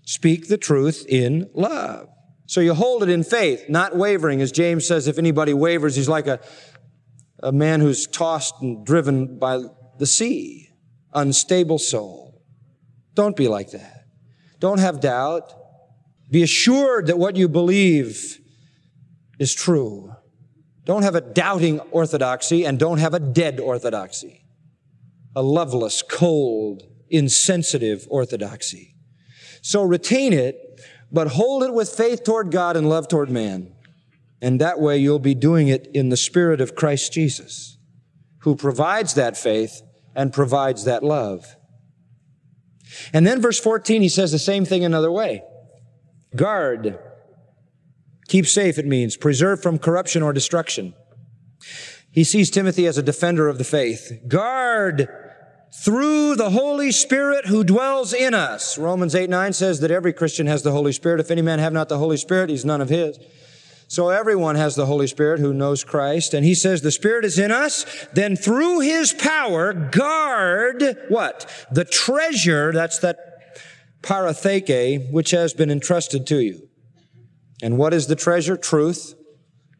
Speak 0.04 0.48
the 0.48 0.56
truth 0.56 1.04
in 1.08 1.50
love. 1.52 2.08
So 2.46 2.60
you 2.60 2.74
hold 2.74 3.02
it 3.02 3.08
in 3.08 3.22
faith, 3.22 3.68
not 3.68 3.94
wavering. 3.94 4.40
As 4.40 4.50
James 4.50 4.86
says, 4.86 5.06
if 5.06 5.18
anybody 5.18 5.52
wavers, 5.54 5.96
he's 5.96 6.08
like 6.08 6.26
a, 6.26 6.40
a 7.42 7.52
man 7.52 7.80
who's 7.80 8.06
tossed 8.06 8.54
and 8.60 8.84
driven 8.84 9.38
by 9.38 9.62
the 9.98 10.06
sea. 10.06 10.70
Unstable 11.12 11.78
soul. 11.78 12.42
Don't 13.14 13.36
be 13.36 13.48
like 13.48 13.70
that. 13.72 14.04
Don't 14.58 14.78
have 14.78 15.00
doubt. 15.00 15.52
Be 16.30 16.42
assured 16.42 17.08
that 17.08 17.18
what 17.18 17.36
you 17.36 17.48
believe 17.48 18.38
is 19.38 19.54
true. 19.54 20.14
Don't 20.84 21.02
have 21.02 21.14
a 21.14 21.20
doubting 21.20 21.80
orthodoxy 21.90 22.64
and 22.64 22.78
don't 22.78 22.98
have 22.98 23.14
a 23.14 23.20
dead 23.20 23.58
orthodoxy. 23.58 24.44
A 25.34 25.42
loveless, 25.42 26.02
cold, 26.02 26.84
insensitive 27.08 28.06
orthodoxy. 28.10 28.94
So 29.62 29.82
retain 29.82 30.32
it, 30.32 30.80
but 31.12 31.28
hold 31.28 31.62
it 31.64 31.72
with 31.72 31.88
faith 31.90 32.24
toward 32.24 32.50
God 32.50 32.76
and 32.76 32.88
love 32.88 33.08
toward 33.08 33.30
man. 33.30 33.72
And 34.42 34.60
that 34.60 34.80
way 34.80 34.98
you'll 34.98 35.18
be 35.18 35.34
doing 35.34 35.68
it 35.68 35.88
in 35.92 36.08
the 36.08 36.16
spirit 36.16 36.60
of 36.60 36.74
Christ 36.74 37.12
Jesus, 37.12 37.78
who 38.40 38.56
provides 38.56 39.14
that 39.14 39.36
faith 39.36 39.82
and 40.14 40.32
provides 40.32 40.84
that 40.84 41.02
love. 41.02 41.56
And 43.12 43.26
then 43.26 43.40
verse 43.40 43.60
14, 43.60 44.02
he 44.02 44.08
says 44.08 44.32
the 44.32 44.38
same 44.38 44.64
thing 44.64 44.84
another 44.84 45.12
way. 45.12 45.42
Guard 46.34 46.98
Keep 48.30 48.46
safe, 48.46 48.78
it 48.78 48.86
means. 48.86 49.16
Preserve 49.16 49.60
from 49.60 49.76
corruption 49.76 50.22
or 50.22 50.32
destruction. 50.32 50.94
He 52.12 52.22
sees 52.22 52.48
Timothy 52.48 52.86
as 52.86 52.96
a 52.96 53.02
defender 53.02 53.48
of 53.48 53.58
the 53.58 53.64
faith. 53.64 54.22
Guard 54.28 55.08
through 55.74 56.36
the 56.36 56.50
Holy 56.50 56.92
Spirit 56.92 57.46
who 57.46 57.64
dwells 57.64 58.12
in 58.14 58.32
us. 58.32 58.78
Romans 58.78 59.16
8, 59.16 59.28
9 59.28 59.52
says 59.52 59.80
that 59.80 59.90
every 59.90 60.12
Christian 60.12 60.46
has 60.46 60.62
the 60.62 60.70
Holy 60.70 60.92
Spirit. 60.92 61.18
If 61.18 61.32
any 61.32 61.42
man 61.42 61.58
have 61.58 61.72
not 61.72 61.88
the 61.88 61.98
Holy 61.98 62.16
Spirit, 62.16 62.50
he's 62.50 62.64
none 62.64 62.80
of 62.80 62.88
his. 62.88 63.18
So 63.90 64.10
everyone 64.10 64.54
has 64.54 64.76
the 64.76 64.86
Holy 64.86 65.08
Spirit 65.08 65.40
who 65.40 65.52
knows 65.52 65.82
Christ. 65.82 66.32
And 66.32 66.46
he 66.46 66.54
says 66.54 66.80
the 66.80 66.92
Spirit 66.92 67.24
is 67.24 67.40
in 67.40 67.50
us. 67.50 67.84
Then 68.12 68.36
through 68.36 68.80
his 68.80 69.12
power, 69.12 69.72
guard 69.72 70.96
what? 71.08 71.66
The 71.72 71.84
treasure, 71.84 72.70
that's 72.72 73.00
that 73.00 73.18
paratheke, 74.02 75.10
which 75.10 75.32
has 75.32 75.54
been 75.54 75.72
entrusted 75.72 76.24
to 76.28 76.40
you. 76.40 76.68
And 77.64 77.78
what 77.78 77.92
is 77.92 78.06
the 78.06 78.14
treasure? 78.14 78.56
Truth, 78.56 79.16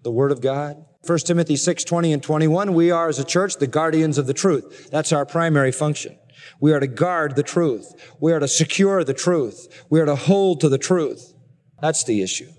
the 0.03 0.11
Word 0.11 0.33
of 0.33 0.41
God. 0.41 0.85
1 1.07 1.19
Timothy 1.21 1.55
6, 1.55 1.85
20 1.85 2.13
and 2.13 2.21
21, 2.21 2.75
we 2.75 2.91
are 2.91 3.09
as 3.09 3.21
a 3.21 3.25
church 3.25 3.59
the 3.59 3.69
guardians 3.69 4.19
of 4.19 4.27
the 4.27 4.35
truth. 4.35 4.91
That's 4.91 5.13
our 5.13 5.25
primary 5.25 5.71
function. 5.71 6.19
We 6.61 6.73
are 6.73 6.81
to 6.81 6.89
guard 6.89 7.37
the 7.37 7.45
truth. 7.45 7.95
We 8.19 8.33
are 8.33 8.41
to 8.41 8.49
secure 8.49 9.05
the 9.05 9.15
truth. 9.15 9.85
We 9.89 10.01
are 10.01 10.07
to 10.07 10.17
hold 10.17 10.63
to 10.63 10.69
the 10.69 10.79
truth. 10.79 11.33
That's 11.81 12.03
the 12.03 12.23
issue. 12.23 12.51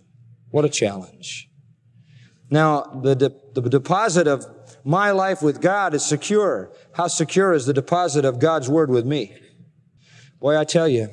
What 0.51 0.65
a 0.65 0.70
challenge. 0.70 1.50
Now, 2.50 2.81
the, 3.01 3.15
de- 3.15 3.36
the 3.53 3.62
deposit 3.62 4.27
of 4.27 4.46
my 4.84 5.12
life 5.12 5.41
with 5.41 5.62
God 5.62 5.93
is 5.93 6.05
secure. 6.05 6.72
How 6.93 7.08
secure 7.08 7.53
is 7.53 7.65
the 7.65 7.74
deposit 7.74 8.25
of 8.25 8.39
God's 8.39 8.70
Word 8.70 8.89
with 8.89 9.05
me? 9.05 9.36
Boy, 10.39 10.58
I 10.58 10.65
tell 10.65 10.88
you, 10.88 11.10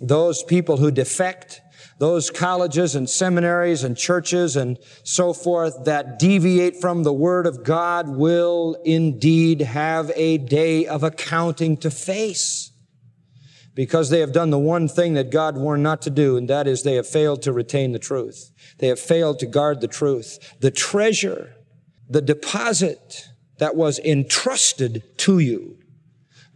those 0.00 0.44
people 0.44 0.76
who 0.76 0.90
defect 0.92 1.60
those 1.98 2.30
colleges 2.30 2.94
and 2.94 3.10
seminaries 3.10 3.82
and 3.82 3.96
churches 3.96 4.54
and 4.54 4.78
so 5.02 5.32
forth 5.32 5.84
that 5.84 6.18
deviate 6.18 6.76
from 6.80 7.02
the 7.02 7.12
Word 7.12 7.46
of 7.46 7.64
God 7.64 8.08
will 8.08 8.76
indeed 8.84 9.62
have 9.62 10.12
a 10.14 10.38
day 10.38 10.86
of 10.86 11.02
accounting 11.02 11.76
to 11.78 11.90
face 11.90 12.70
because 13.78 14.10
they 14.10 14.18
have 14.18 14.32
done 14.32 14.50
the 14.50 14.58
one 14.58 14.88
thing 14.88 15.14
that 15.14 15.30
God 15.30 15.56
warned 15.56 15.84
not 15.84 16.02
to 16.02 16.10
do, 16.10 16.36
and 16.36 16.50
that 16.50 16.66
is 16.66 16.82
they 16.82 16.96
have 16.96 17.06
failed 17.06 17.42
to 17.42 17.52
retain 17.52 17.92
the 17.92 18.00
truth. 18.00 18.50
They 18.78 18.88
have 18.88 18.98
failed 18.98 19.38
to 19.38 19.46
guard 19.46 19.80
the 19.80 19.86
truth. 19.86 20.56
The 20.58 20.72
treasure 20.72 21.54
the 22.08 22.20
deposit 22.20 23.28
that 23.58 23.76
was 23.76 24.00
entrusted 24.00 25.04
to 25.18 25.38
you. 25.38 25.78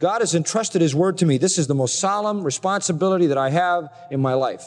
God 0.01 0.21
has 0.21 0.35
entrusted 0.35 0.83
His 0.83 0.97
Word 0.97 1.17
to 1.19 1.27
me. 1.27 1.39
This 1.39 1.59
is 1.59 1.69
the 1.69 1.77
most 1.77 2.01
solemn 2.01 2.43
responsibility 2.43 3.29
that 3.29 3.39
I 3.39 3.51
have 3.51 3.89
in 4.11 4.21
my 4.21 4.35
life. 4.35 4.65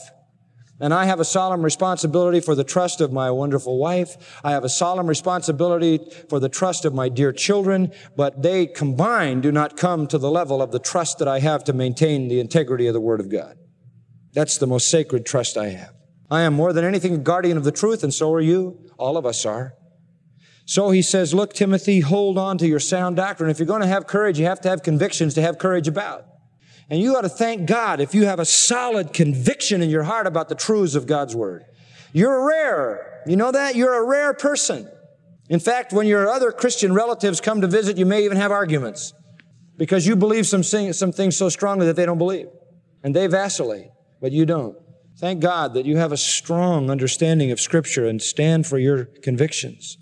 And 0.79 0.93
I 0.93 1.05
have 1.05 1.21
a 1.21 1.25
solemn 1.25 1.63
responsibility 1.63 2.41
for 2.41 2.53
the 2.53 2.65
trust 2.65 2.99
of 2.99 3.13
my 3.13 3.31
wonderful 3.31 3.77
wife. 3.77 4.39
I 4.43 4.51
have 4.51 4.65
a 4.65 4.69
solemn 4.69 5.07
responsibility 5.07 5.99
for 6.29 6.39
the 6.39 6.49
trust 6.49 6.83
of 6.83 6.93
my 6.93 7.07
dear 7.07 7.31
children, 7.31 7.93
but 8.17 8.41
they 8.41 8.67
combined 8.67 9.43
do 9.43 9.53
not 9.53 9.77
come 9.77 10.05
to 10.07 10.17
the 10.17 10.29
level 10.29 10.61
of 10.61 10.71
the 10.71 10.79
trust 10.79 11.19
that 11.19 11.29
I 11.29 11.39
have 11.39 11.63
to 11.65 11.73
maintain 11.73 12.27
the 12.27 12.41
integrity 12.41 12.87
of 12.87 12.93
the 12.93 12.99
Word 12.99 13.21
of 13.21 13.31
God. 13.31 13.55
That's 14.33 14.57
the 14.57 14.67
most 14.67 14.91
sacred 14.91 15.25
trust 15.25 15.55
I 15.55 15.69
have. 15.69 15.93
I 16.29 16.41
am 16.41 16.53
more 16.53 16.73
than 16.73 16.83
anything 16.83 17.13
a 17.13 17.19
guardian 17.19 17.55
of 17.55 17.63
the 17.63 17.71
truth, 17.71 18.03
and 18.03 18.13
so 18.13 18.33
are 18.33 18.41
you. 18.41 18.77
All 18.97 19.15
of 19.15 19.25
us 19.25 19.45
are. 19.45 19.75
So 20.65 20.89
he 20.89 21.01
says, 21.01 21.33
look, 21.33 21.53
Timothy, 21.53 22.01
hold 22.01 22.37
on 22.37 22.57
to 22.57 22.67
your 22.67 22.79
sound 22.79 23.15
doctrine. 23.15 23.49
If 23.49 23.59
you're 23.59 23.67
going 23.67 23.83
to 23.83 23.87
have 23.87 24.07
courage, 24.07 24.39
you 24.39 24.45
have 24.45 24.59
to 24.61 24.69
have 24.69 24.83
convictions 24.83 25.35
to 25.35 25.41
have 25.41 25.57
courage 25.57 25.87
about. 25.87 26.25
And 26.89 26.99
you 26.99 27.15
ought 27.15 27.21
to 27.21 27.29
thank 27.29 27.67
God 27.67 27.99
if 27.99 28.13
you 28.13 28.25
have 28.25 28.39
a 28.39 28.45
solid 28.45 29.11
conviction 29.11 29.81
in 29.81 29.89
your 29.89 30.03
heart 30.03 30.27
about 30.27 30.49
the 30.49 30.55
truths 30.55 30.95
of 30.95 31.07
God's 31.07 31.35
Word. 31.35 31.65
You're 32.13 32.47
rare. 32.47 33.23
You 33.25 33.35
know 33.35 33.51
that? 33.51 33.75
You're 33.75 34.03
a 34.03 34.07
rare 34.07 34.33
person. 34.33 34.89
In 35.49 35.59
fact, 35.59 35.93
when 35.93 36.07
your 36.07 36.29
other 36.29 36.51
Christian 36.51 36.93
relatives 36.93 37.41
come 37.41 37.61
to 37.61 37.67
visit, 37.67 37.97
you 37.97 38.05
may 38.05 38.23
even 38.23 38.37
have 38.37 38.51
arguments 38.51 39.13
because 39.77 40.07
you 40.07 40.15
believe 40.15 40.47
some, 40.47 40.63
some 40.63 41.11
things 41.11 41.37
so 41.37 41.49
strongly 41.49 41.85
that 41.87 41.95
they 41.95 42.05
don't 42.05 42.17
believe. 42.17 42.47
And 43.03 43.15
they 43.15 43.27
vacillate, 43.27 43.89
but 44.21 44.31
you 44.31 44.45
don't. 44.45 44.77
Thank 45.17 45.39
God 45.39 45.73
that 45.73 45.85
you 45.85 45.97
have 45.97 46.11
a 46.11 46.17
strong 46.17 46.89
understanding 46.89 47.51
of 47.51 47.59
Scripture 47.59 48.05
and 48.05 48.21
stand 48.21 48.67
for 48.67 48.77
your 48.77 49.05
convictions. 49.05 49.97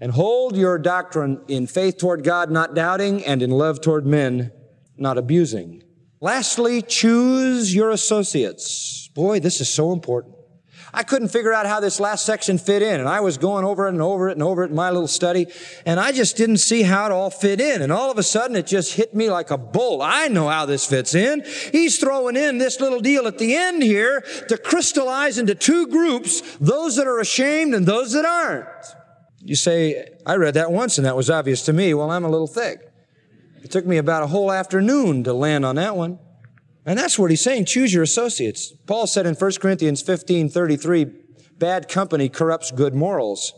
And 0.00 0.12
hold 0.12 0.56
your 0.56 0.78
doctrine 0.78 1.42
in 1.48 1.66
faith 1.66 1.98
toward 1.98 2.22
God, 2.22 2.50
not 2.50 2.74
doubting, 2.74 3.24
and 3.24 3.42
in 3.42 3.50
love 3.50 3.80
toward 3.80 4.06
men, 4.06 4.52
not 4.96 5.18
abusing. 5.18 5.82
Lastly, 6.20 6.82
choose 6.82 7.74
your 7.74 7.90
associates. 7.90 9.08
Boy, 9.14 9.40
this 9.40 9.60
is 9.60 9.68
so 9.68 9.92
important. 9.92 10.34
I 10.92 11.02
couldn't 11.02 11.28
figure 11.28 11.52
out 11.52 11.66
how 11.66 11.80
this 11.80 12.00
last 12.00 12.24
section 12.24 12.58
fit 12.58 12.82
in, 12.82 12.98
and 12.98 13.08
I 13.08 13.20
was 13.20 13.36
going 13.36 13.64
over 13.64 13.86
it 13.86 13.90
and 13.90 14.00
over 14.00 14.28
it 14.28 14.32
and 14.32 14.42
over 14.42 14.64
it 14.64 14.70
in 14.70 14.76
my 14.76 14.90
little 14.90 15.08
study, 15.08 15.46
and 15.84 16.00
I 16.00 16.12
just 16.12 16.36
didn't 16.36 16.58
see 16.58 16.82
how 16.82 17.06
it 17.06 17.12
all 17.12 17.30
fit 17.30 17.60
in. 17.60 17.82
And 17.82 17.92
all 17.92 18.10
of 18.10 18.18
a 18.18 18.22
sudden, 18.22 18.56
it 18.56 18.66
just 18.66 18.94
hit 18.94 19.14
me 19.14 19.30
like 19.30 19.50
a 19.50 19.58
bolt. 19.58 20.00
I 20.02 20.28
know 20.28 20.48
how 20.48 20.66
this 20.66 20.86
fits 20.86 21.14
in. 21.14 21.44
He's 21.72 21.98
throwing 21.98 22.36
in 22.36 22.58
this 22.58 22.80
little 22.80 23.00
deal 23.00 23.26
at 23.26 23.38
the 23.38 23.54
end 23.54 23.82
here 23.82 24.22
to 24.48 24.56
crystallize 24.56 25.38
into 25.38 25.54
two 25.54 25.86
groups, 25.88 26.40
those 26.56 26.96
that 26.96 27.06
are 27.06 27.20
ashamed 27.20 27.74
and 27.74 27.86
those 27.86 28.12
that 28.12 28.24
aren't. 28.24 28.66
You 29.40 29.56
say, 29.56 30.08
I 30.26 30.36
read 30.36 30.54
that 30.54 30.72
once 30.72 30.98
and 30.98 31.06
that 31.06 31.16
was 31.16 31.30
obvious 31.30 31.62
to 31.66 31.72
me. 31.72 31.94
Well, 31.94 32.10
I'm 32.10 32.24
a 32.24 32.30
little 32.30 32.46
thick. 32.46 32.87
It 33.68 33.72
took 33.72 33.84
me 33.84 33.98
about 33.98 34.22
a 34.22 34.28
whole 34.28 34.50
afternoon 34.50 35.24
to 35.24 35.34
land 35.34 35.66
on 35.66 35.74
that 35.74 35.94
one. 35.94 36.18
And 36.86 36.98
that's 36.98 37.18
what 37.18 37.28
he's 37.28 37.42
saying. 37.42 37.66
Choose 37.66 37.92
your 37.92 38.02
associates. 38.02 38.72
Paul 38.86 39.06
said 39.06 39.26
in 39.26 39.34
1 39.34 39.52
Corinthians 39.60 40.00
15, 40.00 40.48
33, 40.48 41.06
bad 41.58 41.86
company 41.86 42.30
corrupts 42.30 42.70
good 42.70 42.94
morals. 42.94 43.52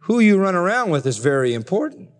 Who 0.00 0.18
you 0.18 0.36
run 0.36 0.56
around 0.56 0.90
with 0.90 1.06
is 1.06 1.18
very 1.18 1.54
important. 1.54 2.10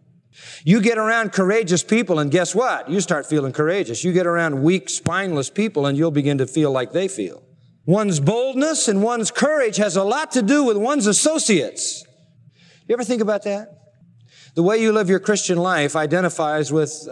You 0.62 0.80
get 0.80 0.98
around 0.98 1.32
courageous 1.32 1.82
people 1.82 2.20
and 2.20 2.30
guess 2.30 2.54
what? 2.54 2.88
You 2.88 3.00
start 3.00 3.26
feeling 3.26 3.52
courageous. 3.52 4.04
You 4.04 4.12
get 4.12 4.28
around 4.28 4.62
weak, 4.62 4.88
spineless 4.88 5.50
people 5.50 5.84
and 5.86 5.98
you'll 5.98 6.12
begin 6.12 6.38
to 6.38 6.46
feel 6.46 6.70
like 6.70 6.92
they 6.92 7.08
feel. 7.08 7.42
One's 7.86 8.20
boldness 8.20 8.86
and 8.86 9.02
one's 9.02 9.32
courage 9.32 9.78
has 9.78 9.96
a 9.96 10.04
lot 10.04 10.30
to 10.30 10.42
do 10.42 10.62
with 10.62 10.76
one's 10.76 11.08
associates. 11.08 12.04
You 12.86 12.92
ever 12.92 13.02
think 13.02 13.20
about 13.20 13.42
that? 13.42 13.80
The 14.54 14.62
way 14.62 14.80
you 14.80 14.92
live 14.92 15.08
your 15.08 15.18
Christian 15.18 15.58
life 15.58 15.96
identifies 15.96 16.70
with 16.70 17.08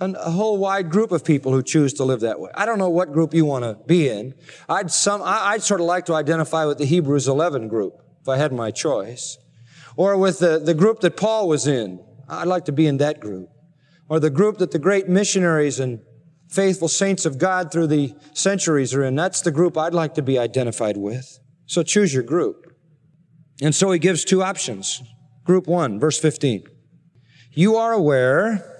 a 0.00 0.30
whole 0.30 0.58
wide 0.58 0.90
group 0.90 1.10
of 1.10 1.24
people 1.24 1.52
who 1.52 1.62
choose 1.62 1.92
to 1.94 2.04
live 2.04 2.20
that 2.20 2.38
way. 2.38 2.50
I 2.54 2.66
don't 2.66 2.78
know 2.78 2.88
what 2.88 3.12
group 3.12 3.34
you 3.34 3.44
want 3.44 3.64
to 3.64 3.74
be 3.86 4.08
in. 4.08 4.34
I'd 4.68 4.90
some, 4.90 5.22
I'd 5.24 5.62
sort 5.62 5.80
of 5.80 5.86
like 5.86 6.06
to 6.06 6.14
identify 6.14 6.64
with 6.64 6.78
the 6.78 6.84
Hebrews 6.84 7.26
11 7.26 7.68
group, 7.68 8.00
if 8.20 8.28
I 8.28 8.36
had 8.36 8.52
my 8.52 8.70
choice. 8.70 9.38
Or 9.96 10.16
with 10.16 10.38
the, 10.38 10.60
the 10.60 10.74
group 10.74 11.00
that 11.00 11.16
Paul 11.16 11.48
was 11.48 11.66
in. 11.66 12.04
I'd 12.28 12.46
like 12.46 12.66
to 12.66 12.72
be 12.72 12.86
in 12.86 12.98
that 12.98 13.18
group. 13.18 13.48
Or 14.08 14.20
the 14.20 14.30
group 14.30 14.58
that 14.58 14.70
the 14.70 14.78
great 14.78 15.08
missionaries 15.08 15.80
and 15.80 16.00
faithful 16.48 16.88
saints 16.88 17.26
of 17.26 17.38
God 17.38 17.72
through 17.72 17.88
the 17.88 18.14
centuries 18.32 18.94
are 18.94 19.04
in. 19.04 19.16
That's 19.16 19.40
the 19.40 19.50
group 19.50 19.76
I'd 19.76 19.94
like 19.94 20.14
to 20.14 20.22
be 20.22 20.38
identified 20.38 20.96
with. 20.96 21.40
So 21.66 21.82
choose 21.82 22.14
your 22.14 22.22
group. 22.22 22.72
And 23.60 23.74
so 23.74 23.90
he 23.90 23.98
gives 23.98 24.24
two 24.24 24.42
options. 24.42 25.02
Group 25.44 25.66
one, 25.66 25.98
verse 25.98 26.18
15. 26.18 26.64
You 27.52 27.76
are 27.76 27.92
aware 27.92 28.77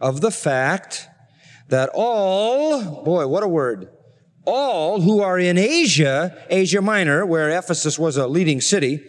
of 0.00 0.20
the 0.20 0.30
fact 0.30 1.08
that 1.68 1.90
all, 1.94 3.02
boy, 3.04 3.26
what 3.26 3.42
a 3.42 3.48
word, 3.48 3.88
all 4.44 5.00
who 5.00 5.20
are 5.20 5.38
in 5.38 5.58
Asia, 5.58 6.36
Asia 6.48 6.80
Minor, 6.80 7.26
where 7.26 7.50
Ephesus 7.50 7.98
was 7.98 8.16
a 8.16 8.26
leading 8.26 8.60
city, 8.60 9.02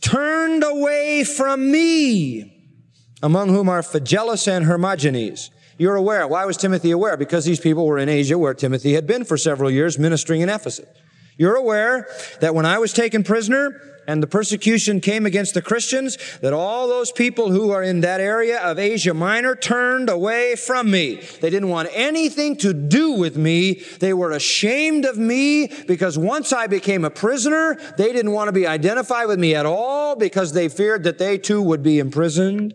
turned 0.00 0.64
away 0.64 1.24
from 1.24 1.70
me, 1.70 2.74
among 3.22 3.48
whom 3.48 3.68
are 3.68 3.82
Phygellus 3.82 4.48
and 4.48 4.66
Hermogenes. 4.66 5.50
You're 5.78 5.96
aware. 5.96 6.26
Why 6.26 6.44
was 6.46 6.56
Timothy 6.56 6.90
aware? 6.90 7.16
Because 7.16 7.44
these 7.44 7.60
people 7.60 7.86
were 7.86 7.98
in 7.98 8.08
Asia 8.08 8.38
where 8.38 8.54
Timothy 8.54 8.94
had 8.94 9.06
been 9.06 9.24
for 9.24 9.36
several 9.36 9.70
years 9.70 9.98
ministering 9.98 10.40
in 10.40 10.48
Ephesus. 10.48 10.88
You're 11.36 11.56
aware 11.56 12.08
that 12.40 12.54
when 12.54 12.64
I 12.64 12.78
was 12.78 12.92
taken 12.92 13.22
prisoner, 13.22 13.78
and 14.06 14.22
the 14.22 14.26
persecution 14.26 15.00
came 15.00 15.26
against 15.26 15.54
the 15.54 15.62
Christians, 15.62 16.16
that 16.40 16.52
all 16.52 16.88
those 16.88 17.12
people 17.12 17.50
who 17.50 17.70
are 17.70 17.82
in 17.82 18.00
that 18.00 18.20
area 18.20 18.60
of 18.60 18.78
Asia 18.78 19.14
Minor 19.14 19.54
turned 19.54 20.08
away 20.08 20.56
from 20.56 20.90
me. 20.90 21.16
They 21.40 21.50
didn't 21.50 21.68
want 21.68 21.88
anything 21.92 22.56
to 22.58 22.72
do 22.72 23.12
with 23.12 23.36
me. 23.36 23.82
They 24.00 24.12
were 24.12 24.32
ashamed 24.32 25.04
of 25.04 25.18
me 25.18 25.68
because 25.86 26.18
once 26.18 26.52
I 26.52 26.66
became 26.66 27.04
a 27.04 27.10
prisoner, 27.10 27.76
they 27.96 28.12
didn't 28.12 28.32
want 28.32 28.48
to 28.48 28.52
be 28.52 28.66
identified 28.66 29.28
with 29.28 29.38
me 29.38 29.54
at 29.54 29.66
all 29.66 30.16
because 30.16 30.52
they 30.52 30.68
feared 30.68 31.04
that 31.04 31.18
they 31.18 31.38
too 31.38 31.62
would 31.62 31.82
be 31.82 31.98
imprisoned. 31.98 32.74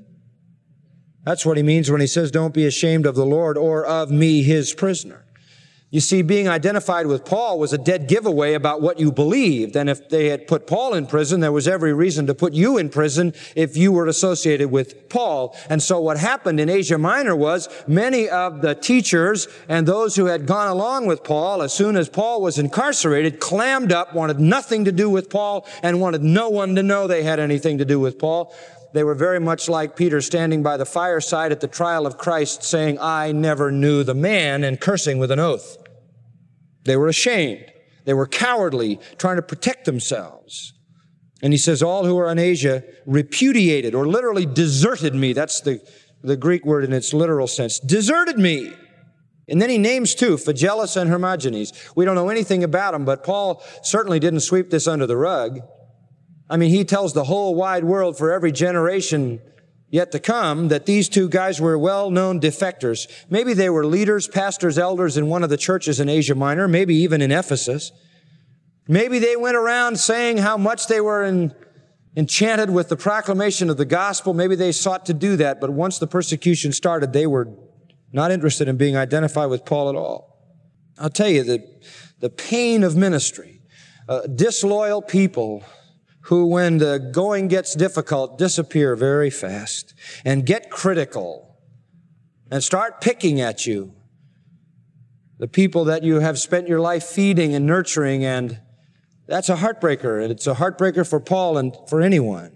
That's 1.23 1.45
what 1.45 1.57
he 1.57 1.63
means 1.63 1.91
when 1.91 2.01
he 2.01 2.07
says, 2.07 2.31
don't 2.31 2.53
be 2.53 2.65
ashamed 2.65 3.05
of 3.05 3.15
the 3.15 3.25
Lord 3.25 3.57
or 3.57 3.85
of 3.85 4.09
me, 4.09 4.41
his 4.41 4.73
prisoner. 4.73 5.25
You 5.93 5.99
see, 5.99 6.21
being 6.21 6.47
identified 6.47 7.05
with 7.07 7.25
Paul 7.25 7.59
was 7.59 7.73
a 7.73 7.77
dead 7.77 8.07
giveaway 8.07 8.53
about 8.53 8.81
what 8.81 8.97
you 8.97 9.11
believed. 9.11 9.75
And 9.75 9.89
if 9.89 10.07
they 10.07 10.29
had 10.29 10.47
put 10.47 10.65
Paul 10.65 10.93
in 10.93 11.05
prison, 11.05 11.41
there 11.41 11.51
was 11.51 11.67
every 11.67 11.93
reason 11.93 12.27
to 12.27 12.33
put 12.33 12.53
you 12.53 12.77
in 12.77 12.87
prison 12.87 13.33
if 13.57 13.75
you 13.75 13.91
were 13.91 14.07
associated 14.07 14.71
with 14.71 15.09
Paul. 15.09 15.53
And 15.69 15.83
so 15.83 15.99
what 15.99 16.15
happened 16.15 16.61
in 16.61 16.69
Asia 16.69 16.97
Minor 16.97 17.35
was 17.35 17.67
many 17.87 18.29
of 18.29 18.61
the 18.61 18.73
teachers 18.73 19.49
and 19.67 19.85
those 19.85 20.15
who 20.15 20.27
had 20.27 20.45
gone 20.45 20.69
along 20.69 21.07
with 21.07 21.25
Paul, 21.25 21.61
as 21.61 21.73
soon 21.73 21.97
as 21.97 22.07
Paul 22.07 22.41
was 22.41 22.57
incarcerated, 22.57 23.41
clammed 23.41 23.91
up, 23.91 24.15
wanted 24.15 24.39
nothing 24.39 24.85
to 24.85 24.93
do 24.93 25.09
with 25.09 25.29
Paul, 25.29 25.67
and 25.83 25.99
wanted 25.99 26.23
no 26.23 26.47
one 26.47 26.73
to 26.75 26.83
know 26.83 27.05
they 27.05 27.23
had 27.23 27.37
anything 27.37 27.79
to 27.79 27.85
do 27.85 27.99
with 27.99 28.17
Paul. 28.17 28.55
They 28.93 29.03
were 29.03 29.15
very 29.15 29.41
much 29.41 29.67
like 29.67 29.97
Peter 29.97 30.21
standing 30.21 30.63
by 30.63 30.77
the 30.77 30.85
fireside 30.85 31.51
at 31.51 31.59
the 31.59 31.67
trial 31.67 32.07
of 32.07 32.17
Christ 32.17 32.63
saying, 32.63 32.97
I 32.99 33.33
never 33.33 33.73
knew 33.73 34.05
the 34.05 34.13
man 34.13 34.63
and 34.63 34.79
cursing 34.79 35.17
with 35.17 35.31
an 35.31 35.39
oath. 35.39 35.80
They 36.83 36.97
were 36.97 37.07
ashamed. 37.07 37.65
They 38.05 38.13
were 38.13 38.27
cowardly, 38.27 38.99
trying 39.17 39.35
to 39.35 39.41
protect 39.41 39.85
themselves. 39.85 40.73
And 41.43 41.53
he 41.53 41.57
says, 41.57 41.81
all 41.81 42.05
who 42.05 42.17
are 42.17 42.31
in 42.31 42.39
Asia 42.39 42.83
repudiated 43.05 43.95
or 43.95 44.07
literally 44.07 44.45
deserted 44.45 45.15
me. 45.15 45.33
That's 45.33 45.61
the, 45.61 45.81
the 46.23 46.37
Greek 46.37 46.65
word 46.65 46.83
in 46.83 46.93
its 46.93 47.13
literal 47.13 47.47
sense. 47.47 47.79
Deserted 47.79 48.37
me. 48.37 48.73
And 49.47 49.61
then 49.61 49.69
he 49.69 49.77
names 49.77 50.15
two, 50.15 50.37
Phygellus 50.37 50.95
and 50.95 51.09
Hermogenes. 51.09 51.73
We 51.95 52.05
don't 52.05 52.15
know 52.15 52.29
anything 52.29 52.63
about 52.63 52.93
them, 52.93 53.05
but 53.05 53.23
Paul 53.23 53.63
certainly 53.83 54.19
didn't 54.19 54.41
sweep 54.41 54.69
this 54.69 54.87
under 54.87 55.07
the 55.07 55.17
rug. 55.17 55.59
I 56.49 56.57
mean, 56.57 56.69
he 56.69 56.85
tells 56.85 57.13
the 57.13 57.23
whole 57.25 57.55
wide 57.55 57.83
world 57.83 58.17
for 58.17 58.31
every 58.31 58.51
generation 58.51 59.41
yet 59.91 60.11
to 60.13 60.19
come 60.19 60.69
that 60.69 60.85
these 60.85 61.07
two 61.09 61.29
guys 61.29 61.61
were 61.61 61.77
well-known 61.77 62.39
defectors. 62.39 63.07
Maybe 63.29 63.53
they 63.53 63.69
were 63.69 63.85
leaders, 63.85 64.27
pastors, 64.27 64.79
elders 64.79 65.17
in 65.17 65.27
one 65.27 65.43
of 65.43 65.49
the 65.49 65.57
churches 65.57 65.99
in 65.99 66.09
Asia 66.09 66.33
Minor, 66.33 66.67
maybe 66.67 66.95
even 66.95 67.21
in 67.21 67.31
Ephesus. 67.31 67.91
Maybe 68.87 69.19
they 69.19 69.35
went 69.35 69.57
around 69.57 69.99
saying 69.99 70.37
how 70.37 70.57
much 70.57 70.87
they 70.87 71.01
were 71.01 71.23
in, 71.23 71.53
enchanted 72.15 72.69
with 72.69 72.87
the 72.87 72.95
proclamation 72.95 73.69
of 73.69 73.77
the 73.77 73.85
gospel. 73.85 74.33
Maybe 74.33 74.55
they 74.55 74.71
sought 74.71 75.05
to 75.07 75.13
do 75.13 75.35
that, 75.35 75.59
but 75.59 75.69
once 75.69 75.99
the 75.99 76.07
persecution 76.07 76.71
started, 76.71 77.11
they 77.11 77.27
were 77.27 77.49
not 78.13 78.31
interested 78.31 78.67
in 78.67 78.77
being 78.77 78.95
identified 78.95 79.49
with 79.49 79.65
Paul 79.65 79.89
at 79.89 79.95
all. 79.95 80.39
I'll 80.97 81.09
tell 81.09 81.29
you 81.29 81.43
that 81.43 81.61
the 82.19 82.29
pain 82.29 82.83
of 82.83 82.95
ministry, 82.95 83.61
uh, 84.07 84.21
disloyal 84.21 85.01
people, 85.01 85.63
who, 86.25 86.45
when 86.47 86.77
the 86.77 86.99
going 86.99 87.47
gets 87.47 87.75
difficult, 87.75 88.37
disappear 88.37 88.95
very 88.95 89.29
fast 89.29 89.93
and 90.23 90.45
get 90.45 90.69
critical 90.69 91.57
and 92.51 92.63
start 92.63 93.01
picking 93.01 93.41
at 93.41 93.65
you. 93.65 93.93
The 95.39 95.47
people 95.47 95.85
that 95.85 96.03
you 96.03 96.19
have 96.19 96.37
spent 96.37 96.67
your 96.67 96.79
life 96.79 97.03
feeding 97.03 97.55
and 97.55 97.65
nurturing, 97.65 98.23
and 98.23 98.59
that's 99.25 99.49
a 99.49 99.55
heartbreaker. 99.55 100.21
And 100.21 100.31
it's 100.31 100.45
a 100.45 100.53
heartbreaker 100.53 101.07
for 101.09 101.19
Paul 101.19 101.57
and 101.57 101.75
for 101.87 102.01
anyone. 102.01 102.51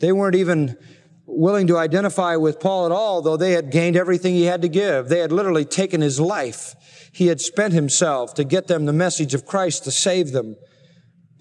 They 0.00 0.12
weren't 0.12 0.34
even 0.34 0.76
willing 1.24 1.68
to 1.68 1.78
identify 1.78 2.36
with 2.36 2.60
Paul 2.60 2.86
at 2.86 2.92
all, 2.92 3.22
though 3.22 3.36
they 3.36 3.52
had 3.52 3.70
gained 3.70 3.96
everything 3.96 4.34
he 4.34 4.44
had 4.44 4.62
to 4.62 4.68
give. 4.68 5.08
They 5.08 5.20
had 5.20 5.32
literally 5.32 5.64
taken 5.64 6.00
his 6.00 6.20
life. 6.20 6.74
He 7.12 7.28
had 7.28 7.40
spent 7.40 7.72
himself 7.72 8.34
to 8.34 8.44
get 8.44 8.66
them 8.66 8.84
the 8.84 8.92
message 8.92 9.32
of 9.32 9.46
Christ 9.46 9.84
to 9.84 9.90
save 9.90 10.32
them. 10.32 10.56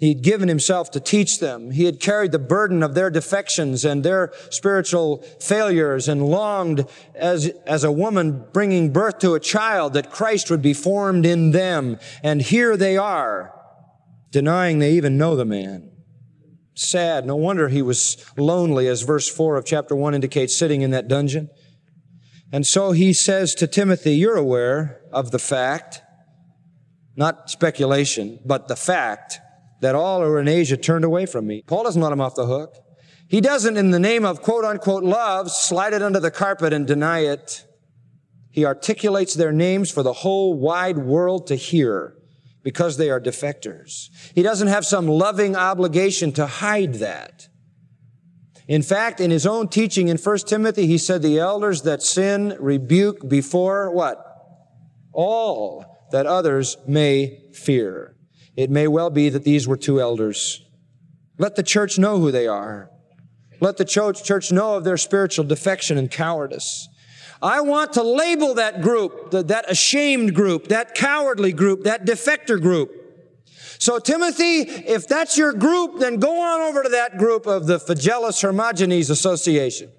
He 0.01 0.09
had 0.09 0.23
given 0.23 0.49
himself 0.49 0.89
to 0.91 0.99
teach 0.99 1.39
them. 1.39 1.69
He 1.69 1.85
had 1.85 1.99
carried 1.99 2.31
the 2.31 2.39
burden 2.39 2.81
of 2.81 2.95
their 2.95 3.11
defections 3.11 3.85
and 3.85 4.03
their 4.03 4.33
spiritual 4.49 5.21
failures 5.39 6.07
and 6.07 6.25
longed 6.25 6.87
as, 7.13 7.51
as 7.67 7.83
a 7.83 7.91
woman 7.91 8.43
bringing 8.51 8.91
birth 8.91 9.19
to 9.19 9.35
a 9.35 9.39
child 9.39 9.93
that 9.93 10.09
Christ 10.09 10.49
would 10.49 10.63
be 10.63 10.73
formed 10.73 11.23
in 11.23 11.51
them. 11.51 11.99
And 12.23 12.41
here 12.41 12.75
they 12.75 12.97
are, 12.97 13.53
denying 14.31 14.79
they 14.79 14.93
even 14.93 15.19
know 15.19 15.35
the 15.35 15.45
man. 15.45 15.91
Sad. 16.73 17.27
No 17.27 17.35
wonder 17.35 17.67
he 17.67 17.83
was 17.83 18.25
lonely, 18.35 18.87
as 18.87 19.03
verse 19.03 19.29
4 19.29 19.55
of 19.55 19.65
chapter 19.65 19.95
1 19.95 20.15
indicates, 20.15 20.57
sitting 20.57 20.81
in 20.81 20.89
that 20.89 21.09
dungeon. 21.09 21.47
And 22.51 22.65
so 22.65 22.91
he 22.91 23.13
says 23.13 23.53
to 23.53 23.67
Timothy, 23.67 24.13
You're 24.15 24.35
aware 24.35 25.01
of 25.13 25.29
the 25.29 25.37
fact, 25.37 26.01
not 27.15 27.51
speculation, 27.51 28.39
but 28.43 28.67
the 28.67 28.75
fact 28.75 29.39
that 29.81 29.95
all 29.95 30.21
who 30.21 30.27
are 30.27 30.39
in 30.39 30.47
Asia 30.47 30.77
turned 30.77 31.03
away 31.03 31.25
from 31.25 31.45
me. 31.45 31.63
Paul 31.67 31.83
doesn't 31.83 32.01
let 32.01 32.11
him 32.11 32.21
off 32.21 32.35
the 32.35 32.45
hook. 32.45 32.75
He 33.27 33.41
doesn't, 33.41 33.77
in 33.77 33.91
the 33.91 33.99
name 33.99 34.25
of 34.25 34.41
quote 34.41 34.63
unquote 34.63 35.03
love, 35.03 35.51
slide 35.51 35.93
it 35.93 36.01
under 36.01 36.19
the 36.19 36.31
carpet 36.31 36.73
and 36.73 36.87
deny 36.87 37.19
it. 37.19 37.65
He 38.51 38.65
articulates 38.65 39.33
their 39.33 39.51
names 39.51 39.89
for 39.89 40.03
the 40.03 40.13
whole 40.13 40.53
wide 40.53 40.97
world 40.97 41.47
to 41.47 41.55
hear 41.55 42.15
because 42.63 42.97
they 42.97 43.09
are 43.09 43.19
defectors. 43.19 44.09
He 44.35 44.43
doesn't 44.43 44.67
have 44.67 44.85
some 44.85 45.07
loving 45.07 45.55
obligation 45.55 46.31
to 46.33 46.45
hide 46.45 46.95
that. 46.95 47.47
In 48.67 48.83
fact, 48.83 49.19
in 49.19 49.31
his 49.31 49.47
own 49.47 49.67
teaching 49.67 50.09
in 50.09 50.17
1 50.17 50.37
Timothy, 50.39 50.85
he 50.85 50.97
said 50.97 51.21
the 51.21 51.39
elders 51.39 51.81
that 51.83 52.03
sin 52.03 52.55
rebuke 52.59 53.27
before 53.27 53.91
what? 53.91 54.23
All 55.11 56.07
that 56.11 56.25
others 56.25 56.77
may 56.87 57.49
fear. 57.53 58.15
It 58.61 58.69
may 58.69 58.87
well 58.87 59.09
be 59.09 59.29
that 59.29 59.43
these 59.43 59.67
were 59.67 59.75
two 59.75 59.99
elders. 59.99 60.63
Let 61.39 61.55
the 61.55 61.63
church 61.63 61.97
know 61.97 62.19
who 62.19 62.31
they 62.31 62.45
are. 62.45 62.91
Let 63.59 63.77
the 63.77 63.85
church 63.85 64.51
know 64.51 64.75
of 64.75 64.83
their 64.83 64.97
spiritual 64.97 65.45
defection 65.45 65.97
and 65.97 66.11
cowardice. 66.11 66.87
I 67.41 67.61
want 67.61 67.93
to 67.93 68.03
label 68.03 68.53
that 68.53 68.81
group, 68.81 69.31
that 69.31 69.65
ashamed 69.67 70.35
group, 70.35 70.67
that 70.67 70.93
cowardly 70.93 71.53
group, 71.53 71.83
that 71.85 72.05
defector 72.05 72.61
group. 72.61 72.91
So 73.79 73.97
Timothy, 73.97 74.59
if 74.59 75.07
that's 75.07 75.39
your 75.39 75.53
group, 75.53 75.99
then 75.99 76.17
go 76.17 76.39
on 76.39 76.61
over 76.61 76.83
to 76.83 76.89
that 76.89 77.17
group 77.17 77.47
of 77.47 77.65
the 77.65 77.79
Phygellus 77.79 78.43
Hermogenes 78.43 79.09
Association. 79.09 79.91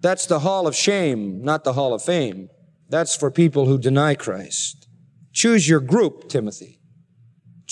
That's 0.00 0.26
the 0.26 0.40
hall 0.40 0.66
of 0.66 0.74
shame, 0.74 1.40
not 1.42 1.62
the 1.62 1.74
hall 1.74 1.94
of 1.94 2.02
fame. 2.02 2.48
That's 2.88 3.14
for 3.14 3.30
people 3.30 3.66
who 3.66 3.78
deny 3.78 4.16
Christ. 4.16 4.88
Choose 5.32 5.68
your 5.68 5.78
group, 5.78 6.28
Timothy. 6.28 6.80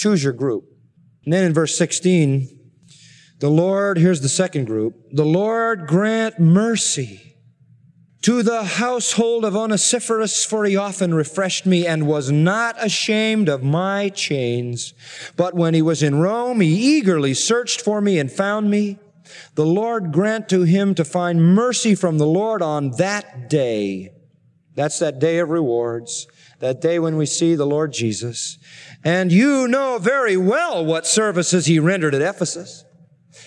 Choose 0.00 0.24
your 0.24 0.32
group. 0.32 0.64
And 1.24 1.34
then 1.34 1.44
in 1.44 1.52
verse 1.52 1.76
16, 1.76 2.48
the 3.38 3.50
Lord, 3.50 3.98
here's 3.98 4.22
the 4.22 4.30
second 4.30 4.64
group, 4.64 4.94
the 5.12 5.26
Lord 5.26 5.86
grant 5.86 6.38
mercy 6.38 7.36
to 8.22 8.42
the 8.42 8.64
household 8.64 9.44
of 9.44 9.54
Onesiphorus, 9.54 10.42
for 10.42 10.64
he 10.64 10.74
often 10.74 11.12
refreshed 11.12 11.66
me 11.66 11.86
and 11.86 12.06
was 12.06 12.30
not 12.30 12.82
ashamed 12.82 13.50
of 13.50 13.62
my 13.62 14.08
chains. 14.08 14.94
But 15.36 15.52
when 15.52 15.74
he 15.74 15.82
was 15.82 16.02
in 16.02 16.14
Rome, 16.14 16.62
he 16.62 16.96
eagerly 16.96 17.34
searched 17.34 17.82
for 17.82 18.00
me 18.00 18.18
and 18.18 18.32
found 18.32 18.70
me. 18.70 18.98
The 19.54 19.66
Lord 19.66 20.12
grant 20.12 20.48
to 20.48 20.62
him 20.62 20.94
to 20.94 21.04
find 21.04 21.54
mercy 21.54 21.94
from 21.94 22.16
the 22.16 22.26
Lord 22.26 22.62
on 22.62 22.92
that 22.92 23.50
day. 23.50 24.12
That's 24.74 24.98
that 25.00 25.18
day 25.18 25.40
of 25.40 25.50
rewards, 25.50 26.26
that 26.60 26.80
day 26.80 26.98
when 26.98 27.16
we 27.16 27.26
see 27.26 27.54
the 27.54 27.66
Lord 27.66 27.92
Jesus. 27.92 28.58
And 29.02 29.32
you 29.32 29.66
know 29.66 29.98
very 29.98 30.36
well 30.36 30.84
what 30.84 31.06
services 31.06 31.66
he 31.66 31.78
rendered 31.78 32.14
at 32.14 32.22
Ephesus. 32.22 32.84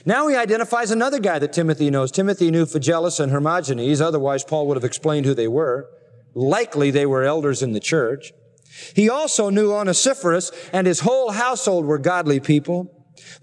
Now 0.06 0.28
he 0.28 0.36
identifies 0.36 0.92
another 0.92 1.20
guy 1.20 1.40
that 1.40 1.54
Timothy 1.54 1.90
knows. 1.90 2.12
Timothy 2.12 2.52
knew 2.52 2.66
Phygellus 2.66 3.20
and 3.20 3.32
Hermogenes. 3.32 4.02
Otherwise, 4.02 4.44
Paul 4.44 4.68
would 4.68 4.78
have 4.78 4.84
explained 4.84 5.26
who 5.26 5.34
they 5.34 5.48
were. 5.48 5.88
Likely 6.34 6.92
they 6.92 7.06
were 7.06 7.24
elders 7.24 7.62
in 7.62 7.74
the 7.74 7.80
church. 7.80 8.34
He 8.96 9.10
also 9.10 9.50
knew 9.50 9.72
Onesiphorus 9.72 10.52
and 10.74 10.88
his 10.88 11.02
whole 11.02 11.32
household 11.32 11.86
were 11.86 12.00
godly 12.00 12.40
people. 12.40 12.90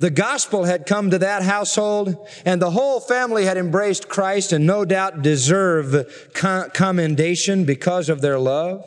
The 0.01 0.11
gospel 0.11 0.65
had 0.65 0.87
come 0.87 1.11
to 1.11 1.19
that 1.19 1.43
household 1.43 2.29
and 2.45 2.61
the 2.61 2.73
whole 2.73 2.99
family 2.99 3.45
had 3.45 3.57
embraced 3.57 4.09
Christ 4.09 4.53
and 4.53 4.67
no 4.67 4.85
doubt 4.85 5.23
deserve 5.23 6.33
commendation 6.35 7.65
because 7.65 8.09
of 8.09 8.21
their 8.21 8.39
love. 8.39 8.85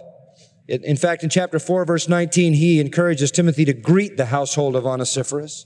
In 0.67 0.95
fact, 0.95 1.23
in 1.23 1.30
chapter 1.30 1.60
4, 1.60 1.86
verse 1.86 2.08
19, 2.08 2.54
he 2.54 2.80
encourages 2.80 3.32
Timothy 3.32 3.65
to 3.65 3.73
greet 3.73 4.15
the 4.15 4.28
household 4.28 4.76
of 4.76 4.86
Onesiphorus. 4.86 5.65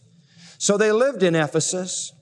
So 0.57 0.75
they 0.77 0.91
lived 0.91 1.21
in 1.21 1.35
Ephesus. 1.35 2.13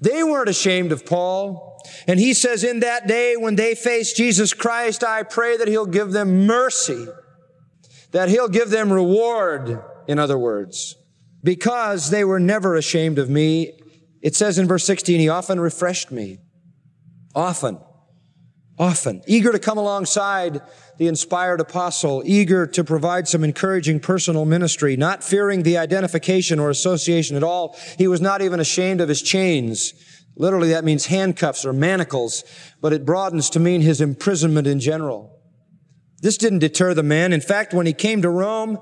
They 0.00 0.22
weren't 0.22 0.48
ashamed 0.48 0.92
of 0.92 1.04
Paul. 1.04 1.78
And 2.08 2.18
he 2.18 2.32
says, 2.32 2.64
in 2.64 2.80
that 2.80 3.06
day 3.06 3.36
when 3.36 3.56
they 3.56 3.74
face 3.74 4.14
Jesus 4.14 4.54
Christ, 4.54 5.04
I 5.04 5.22
pray 5.22 5.56
that 5.58 5.68
he'll 5.68 5.86
give 5.86 6.12
them 6.12 6.46
mercy, 6.46 7.06
that 8.12 8.28
he'll 8.28 8.48
give 8.48 8.70
them 8.70 8.92
reward, 8.92 9.82
in 10.08 10.18
other 10.18 10.38
words, 10.38 10.96
because 11.44 12.10
they 12.10 12.24
were 12.24 12.40
never 12.40 12.76
ashamed 12.76 13.18
of 13.18 13.28
me. 13.28 13.78
It 14.22 14.34
says 14.34 14.58
in 14.58 14.66
verse 14.66 14.84
16, 14.84 15.20
he 15.20 15.28
often 15.28 15.60
refreshed 15.60 16.10
me. 16.10 16.38
Often. 17.34 17.78
Often. 18.78 19.22
Eager 19.26 19.52
to 19.52 19.58
come 19.58 19.78
alongside 19.78 20.60
the 20.98 21.08
inspired 21.08 21.60
apostle, 21.60 22.22
eager 22.24 22.66
to 22.66 22.84
provide 22.84 23.28
some 23.28 23.44
encouraging 23.44 24.00
personal 24.00 24.44
ministry, 24.44 24.96
not 24.96 25.22
fearing 25.22 25.62
the 25.62 25.78
identification 25.78 26.58
or 26.58 26.70
association 26.70 27.36
at 27.36 27.42
all. 27.42 27.76
He 27.98 28.08
was 28.08 28.20
not 28.20 28.42
even 28.42 28.60
ashamed 28.60 29.00
of 29.00 29.08
his 29.08 29.22
chains. 29.22 29.92
Literally, 30.36 30.70
that 30.70 30.84
means 30.84 31.06
handcuffs 31.06 31.64
or 31.64 31.72
manacles, 31.72 32.44
but 32.80 32.92
it 32.92 33.06
broadens 33.06 33.50
to 33.50 33.60
mean 33.60 33.80
his 33.80 34.00
imprisonment 34.00 34.66
in 34.66 34.80
general. 34.80 35.32
This 36.22 36.36
didn't 36.36 36.60
deter 36.60 36.94
the 36.94 37.02
man. 37.02 37.32
In 37.32 37.40
fact, 37.40 37.74
when 37.74 37.86
he 37.86 37.92
came 37.92 38.22
to 38.22 38.30
Rome, 38.30 38.78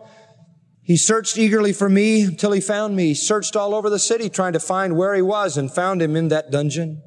he 0.83 0.97
searched 0.97 1.39
eagerly 1.39 1.73
for 1.73 1.89
me 1.89 2.23
until 2.23 2.53
he 2.53 2.61
found 2.61 2.95
me. 2.95 3.09
He 3.09 3.15
searched 3.15 3.57
all 3.57 3.75
over 3.75 3.89
the 3.89 3.99
city 3.99 4.29
trying 4.29 4.53
to 4.53 4.61
find 4.61 4.97
where 4.97 5.15
he 5.15 5.23
was 5.23 5.57
and 5.57 5.73
found 5.73 6.03
him 6.03 6.15
in 6.15 6.29
that 6.29 6.51
dungeon. 6.51 7.03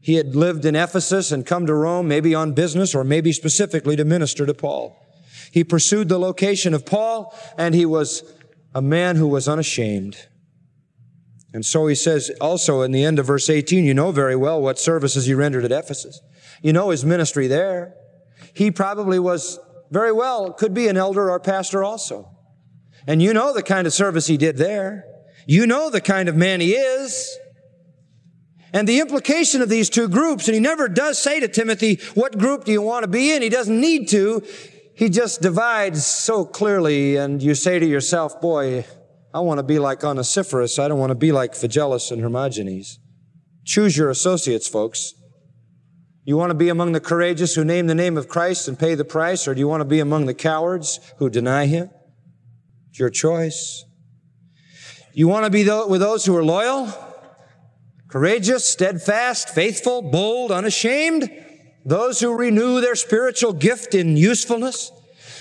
He 0.00 0.14
had 0.14 0.34
lived 0.34 0.64
in 0.64 0.76
Ephesus 0.76 1.32
and 1.32 1.44
come 1.44 1.66
to 1.66 1.74
Rome, 1.74 2.08
maybe 2.08 2.34
on 2.34 2.52
business 2.52 2.94
or 2.94 3.04
maybe 3.04 3.32
specifically 3.32 3.96
to 3.96 4.04
minister 4.04 4.46
to 4.46 4.54
Paul. 4.54 4.96
He 5.50 5.64
pursued 5.64 6.08
the 6.08 6.18
location 6.18 6.74
of 6.74 6.86
Paul 6.86 7.36
and 7.56 7.74
he 7.74 7.86
was 7.86 8.22
a 8.74 8.82
man 8.82 9.16
who 9.16 9.26
was 9.26 9.48
unashamed. 9.48 10.28
And 11.52 11.64
so 11.64 11.86
he 11.86 11.94
says 11.94 12.30
also 12.40 12.82
in 12.82 12.92
the 12.92 13.04
end 13.04 13.18
of 13.18 13.26
verse 13.26 13.48
18, 13.48 13.84
you 13.84 13.94
know 13.94 14.12
very 14.12 14.36
well 14.36 14.60
what 14.60 14.78
services 14.78 15.26
he 15.26 15.34
rendered 15.34 15.64
at 15.64 15.72
Ephesus. 15.72 16.20
You 16.62 16.72
know 16.72 16.90
his 16.90 17.04
ministry 17.04 17.46
there. 17.46 17.94
He 18.54 18.70
probably 18.70 19.18
was 19.18 19.58
very 19.90 20.12
well, 20.12 20.52
could 20.52 20.74
be 20.74 20.88
an 20.88 20.96
elder 20.96 21.30
or 21.30 21.40
pastor 21.40 21.82
also. 21.82 22.30
And 23.06 23.22
you 23.22 23.32
know 23.32 23.54
the 23.54 23.62
kind 23.62 23.86
of 23.86 23.92
service 23.92 24.26
he 24.26 24.36
did 24.36 24.58
there. 24.58 25.04
You 25.46 25.66
know 25.66 25.88
the 25.88 26.00
kind 26.02 26.28
of 26.28 26.36
man 26.36 26.60
he 26.60 26.74
is. 26.74 27.38
And 28.72 28.86
the 28.86 29.00
implication 29.00 29.62
of 29.62 29.68
these 29.68 29.88
two 29.88 30.08
groups, 30.08 30.46
and 30.46 30.54
he 30.54 30.60
never 30.60 30.88
does 30.88 31.18
say 31.18 31.40
to 31.40 31.48
Timothy, 31.48 32.00
what 32.14 32.38
group 32.38 32.64
do 32.64 32.72
you 32.72 32.82
want 32.82 33.04
to 33.04 33.08
be 33.08 33.32
in? 33.32 33.42
He 33.42 33.48
doesn't 33.48 33.80
need 33.80 34.08
to. 34.08 34.42
He 34.94 35.08
just 35.08 35.40
divides 35.40 36.04
so 36.04 36.44
clearly, 36.44 37.16
and 37.16 37.42
you 37.42 37.54
say 37.54 37.78
to 37.78 37.86
yourself, 37.86 38.40
boy, 38.40 38.84
I 39.32 39.40
want 39.40 39.58
to 39.58 39.62
be 39.62 39.78
like 39.78 40.04
Onesiphorus. 40.04 40.78
I 40.78 40.88
don't 40.88 40.98
want 40.98 41.10
to 41.10 41.14
be 41.14 41.32
like 41.32 41.52
Phygellus 41.52 42.10
and 42.10 42.20
Hermogenes. 42.20 42.98
Choose 43.64 43.96
your 43.96 44.10
associates, 44.10 44.66
folks. 44.66 45.14
You 46.24 46.36
want 46.36 46.50
to 46.50 46.54
be 46.54 46.68
among 46.68 46.92
the 46.92 47.00
courageous 47.00 47.54
who 47.54 47.64
name 47.64 47.86
the 47.86 47.94
name 47.94 48.18
of 48.18 48.28
Christ 48.28 48.68
and 48.68 48.78
pay 48.78 48.94
the 48.94 49.04
price, 49.04 49.48
or 49.48 49.54
do 49.54 49.60
you 49.60 49.68
want 49.68 49.80
to 49.80 49.86
be 49.86 50.00
among 50.00 50.26
the 50.26 50.34
cowards 50.34 51.00
who 51.18 51.30
deny 51.30 51.66
him? 51.66 51.90
It's 52.90 52.98
your 52.98 53.08
choice. 53.08 53.84
You 55.14 55.26
want 55.28 55.44
to 55.44 55.50
be 55.50 55.64
with 55.88 56.00
those 56.00 56.26
who 56.26 56.36
are 56.36 56.44
loyal? 56.44 56.92
Courageous, 58.08 58.64
steadfast, 58.64 59.50
faithful, 59.50 60.02
bold, 60.02 60.50
unashamed, 60.50 61.30
those 61.84 62.20
who 62.20 62.34
renew 62.34 62.80
their 62.80 62.94
spiritual 62.94 63.52
gift 63.52 63.94
in 63.94 64.16
usefulness, 64.16 64.92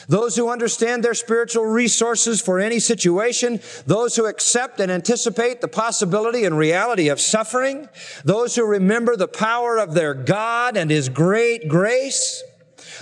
those 0.08 0.36
who 0.36 0.50
understand 0.50 1.04
their 1.04 1.14
spiritual 1.14 1.66
resources 1.66 2.42
for 2.42 2.60
any 2.60 2.80
situation, 2.80 3.60
those 3.86 4.16
who 4.16 4.26
accept 4.26 4.80
and 4.80 4.92
anticipate 4.92 5.60
the 5.60 5.68
possibility 5.68 6.46
and 6.46 6.58
reality 6.58 7.10
of 7.10 7.20
suffering, 7.20 7.90
those 8.24 8.56
who 8.56 8.66
remember 8.66 9.16
the 9.16 9.28
power 9.28 9.78
of 9.78 9.94
their 9.94 10.14
God 10.14 10.78
and 10.78 10.90
His 10.90 11.10
great 11.10 11.68
grace, 11.68 12.44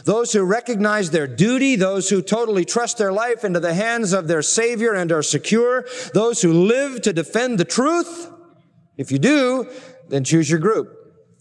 those 0.04 0.34
who 0.34 0.44
recognize 0.44 1.12
their 1.12 1.28
duty, 1.28 1.76
those 1.76 2.10
who 2.10 2.22
totally 2.22 2.66
trust 2.66 2.98
their 2.98 3.14
life 3.14 3.44
into 3.44 3.60
the 3.60 3.74
hands 3.74 4.14
of 4.14 4.28
their 4.28 4.42
Savior 4.42 4.94
and 4.94 5.12
are 5.12 5.24
secure, 5.24 5.86
those 6.14 6.42
who 6.42 6.52
live 6.52 7.02
to 7.04 7.14
defend 7.14 7.60
the 7.60 7.66
truth, 7.66 8.32
if 8.98 9.12
you 9.12 9.20
do, 9.20 9.70
then 10.10 10.24
choose 10.24 10.50
your 10.50 10.60
group. 10.60 10.90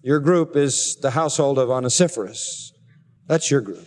Your 0.03 0.21
group 0.21 0.57
is 0.57 0.97
the 0.97 1.11
household 1.11 1.59
of 1.59 1.71
Onesiphorus. 1.71 2.73
That's 3.27 3.51
your 3.51 3.61
group. 3.61 3.87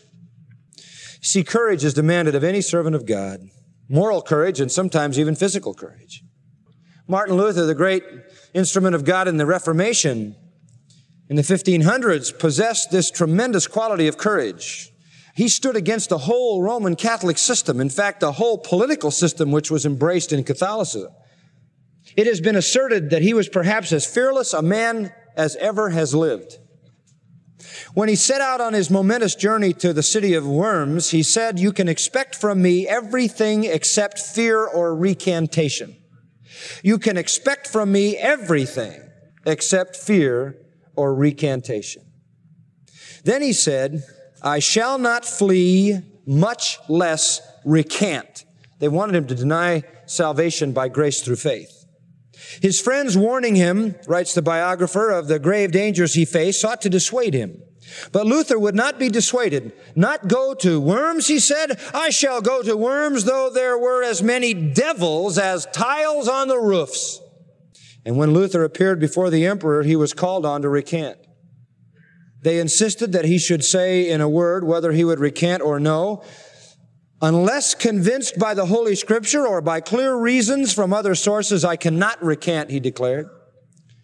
See, 1.21 1.43
courage 1.43 1.83
is 1.83 1.93
demanded 1.93 2.35
of 2.35 2.43
any 2.43 2.61
servant 2.61 2.95
of 2.95 3.05
God. 3.05 3.41
Moral 3.89 4.21
courage 4.21 4.59
and 4.59 4.71
sometimes 4.71 5.19
even 5.19 5.35
physical 5.35 5.73
courage. 5.73 6.23
Martin 7.07 7.37
Luther, 7.37 7.65
the 7.65 7.75
great 7.75 8.03
instrument 8.53 8.95
of 8.95 9.05
God 9.05 9.27
in 9.27 9.37
the 9.37 9.45
Reformation 9.45 10.35
in 11.29 11.35
the 11.35 11.41
1500s, 11.41 12.37
possessed 12.37 12.91
this 12.91 13.11
tremendous 13.11 13.67
quality 13.67 14.07
of 14.07 14.17
courage. 14.17 14.91
He 15.35 15.47
stood 15.47 15.75
against 15.75 16.09
the 16.09 16.17
whole 16.17 16.63
Roman 16.63 16.95
Catholic 16.95 17.37
system, 17.37 17.79
in 17.79 17.89
fact, 17.89 18.21
the 18.21 18.31
whole 18.33 18.57
political 18.57 19.11
system 19.11 19.51
which 19.51 19.69
was 19.69 19.85
embraced 19.85 20.33
in 20.33 20.43
Catholicism. 20.43 21.11
It 22.17 22.25
has 22.25 22.41
been 22.41 22.55
asserted 22.55 23.11
that 23.11 23.21
he 23.21 23.35
was 23.35 23.47
perhaps 23.47 23.93
as 23.93 24.05
fearless 24.05 24.51
a 24.51 24.63
man 24.63 25.13
as 25.35 25.55
ever 25.57 25.91
has 25.91 26.15
lived. 26.15 26.57
When 27.93 28.09
he 28.09 28.15
set 28.15 28.41
out 28.41 28.59
on 28.59 28.73
his 28.73 28.89
momentous 28.89 29.35
journey 29.35 29.71
to 29.73 29.93
the 29.93 30.03
city 30.03 30.33
of 30.33 30.47
Worms, 30.47 31.11
he 31.11 31.21
said, 31.21 31.59
You 31.59 31.71
can 31.71 31.87
expect 31.87 32.35
from 32.35 32.61
me 32.61 32.87
everything 32.87 33.63
except 33.65 34.19
fear 34.19 34.65
or 34.65 34.95
recantation. 34.95 35.95
You 36.83 36.97
can 36.97 37.17
expect 37.17 37.67
from 37.67 37.91
me 37.91 38.17
everything 38.17 38.99
except 39.45 39.95
fear 39.95 40.57
or 40.95 41.13
recantation. 41.13 42.03
Then 43.23 43.43
he 43.43 43.53
said, 43.53 44.03
I 44.41 44.57
shall 44.59 44.97
not 44.97 45.23
flee, 45.23 45.99
much 46.25 46.79
less 46.89 47.41
recant. 47.63 48.45
They 48.79 48.87
wanted 48.87 49.15
him 49.15 49.27
to 49.27 49.35
deny 49.35 49.83
salvation 50.07 50.71
by 50.71 50.89
grace 50.89 51.21
through 51.21 51.35
faith. 51.37 51.76
His 52.61 52.79
friends 52.79 53.17
warning 53.17 53.55
him, 53.55 53.95
writes 54.07 54.33
the 54.33 54.41
biographer, 54.41 55.09
of 55.09 55.27
the 55.27 55.39
grave 55.39 55.71
dangers 55.71 56.13
he 56.13 56.25
faced, 56.25 56.61
sought 56.61 56.81
to 56.81 56.89
dissuade 56.89 57.33
him. 57.33 57.61
But 58.11 58.25
Luther 58.25 58.59
would 58.59 58.75
not 58.75 58.99
be 58.99 59.09
dissuaded. 59.09 59.71
Not 59.95 60.27
go 60.27 60.53
to 60.55 60.79
Worms, 60.79 61.27
he 61.27 61.39
said. 61.39 61.79
I 61.93 62.09
shall 62.09 62.41
go 62.41 62.61
to 62.61 62.75
Worms, 62.75 63.23
though 63.23 63.49
there 63.49 63.77
were 63.77 64.03
as 64.03 64.21
many 64.21 64.53
devils 64.53 65.37
as 65.37 65.67
tiles 65.67 66.27
on 66.27 66.47
the 66.47 66.59
roofs. 66.59 67.21
And 68.05 68.17
when 68.17 68.33
Luther 68.33 68.63
appeared 68.63 68.99
before 68.99 69.29
the 69.29 69.45
emperor, 69.45 69.83
he 69.83 69.95
was 69.95 70.13
called 70.13 70.45
on 70.45 70.61
to 70.61 70.69
recant. 70.69 71.17
They 72.41 72.59
insisted 72.59 73.11
that 73.13 73.25
he 73.25 73.37
should 73.37 73.65
say 73.65 74.09
in 74.09 74.21
a 74.21 74.29
word 74.29 74.63
whether 74.63 74.91
he 74.91 75.03
would 75.03 75.19
recant 75.19 75.61
or 75.61 75.79
no. 75.79 76.23
Unless 77.21 77.75
convinced 77.75 78.37
by 78.37 78.53
the 78.53 78.67
Holy 78.67 78.95
Scripture 78.95 79.47
or 79.47 79.59
by 79.59 79.81
clear 79.81 80.15
reasons 80.15 80.73
from 80.73 80.93
other 80.93 81.15
sources, 81.15 81.65
I 81.65 81.75
cannot 81.75 82.23
recant, 82.23 82.69
he 82.69 82.79
declared. 82.79 83.27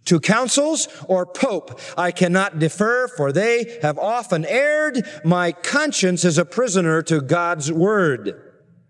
To 0.05 0.19
councils 0.19 0.87
or 1.07 1.25
pope, 1.25 1.79
I 1.95 2.11
cannot 2.11 2.59
defer, 2.59 3.07
for 3.07 3.31
they 3.31 3.79
have 3.81 3.99
often 3.99 4.45
erred. 4.45 5.07
My 5.23 5.51
conscience 5.51 6.25
is 6.25 6.37
a 6.37 6.45
prisoner 6.45 7.01
to 7.03 7.21
God's 7.21 7.71
word. 7.71 8.39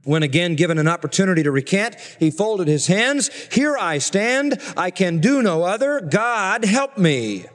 When 0.05 0.23
again 0.23 0.55
given 0.55 0.77
an 0.77 0.87
opportunity 0.87 1.43
to 1.43 1.51
recant, 1.51 1.95
he 2.19 2.31
folded 2.31 2.67
his 2.67 2.87
hands. 2.87 3.29
Here 3.51 3.77
I 3.77 3.99
stand. 3.99 4.59
I 4.75 4.89
can 4.89 5.19
do 5.19 5.41
no 5.41 5.63
other. 5.63 6.01
God 6.01 6.65
help 6.65 6.97
me. 6.97 7.45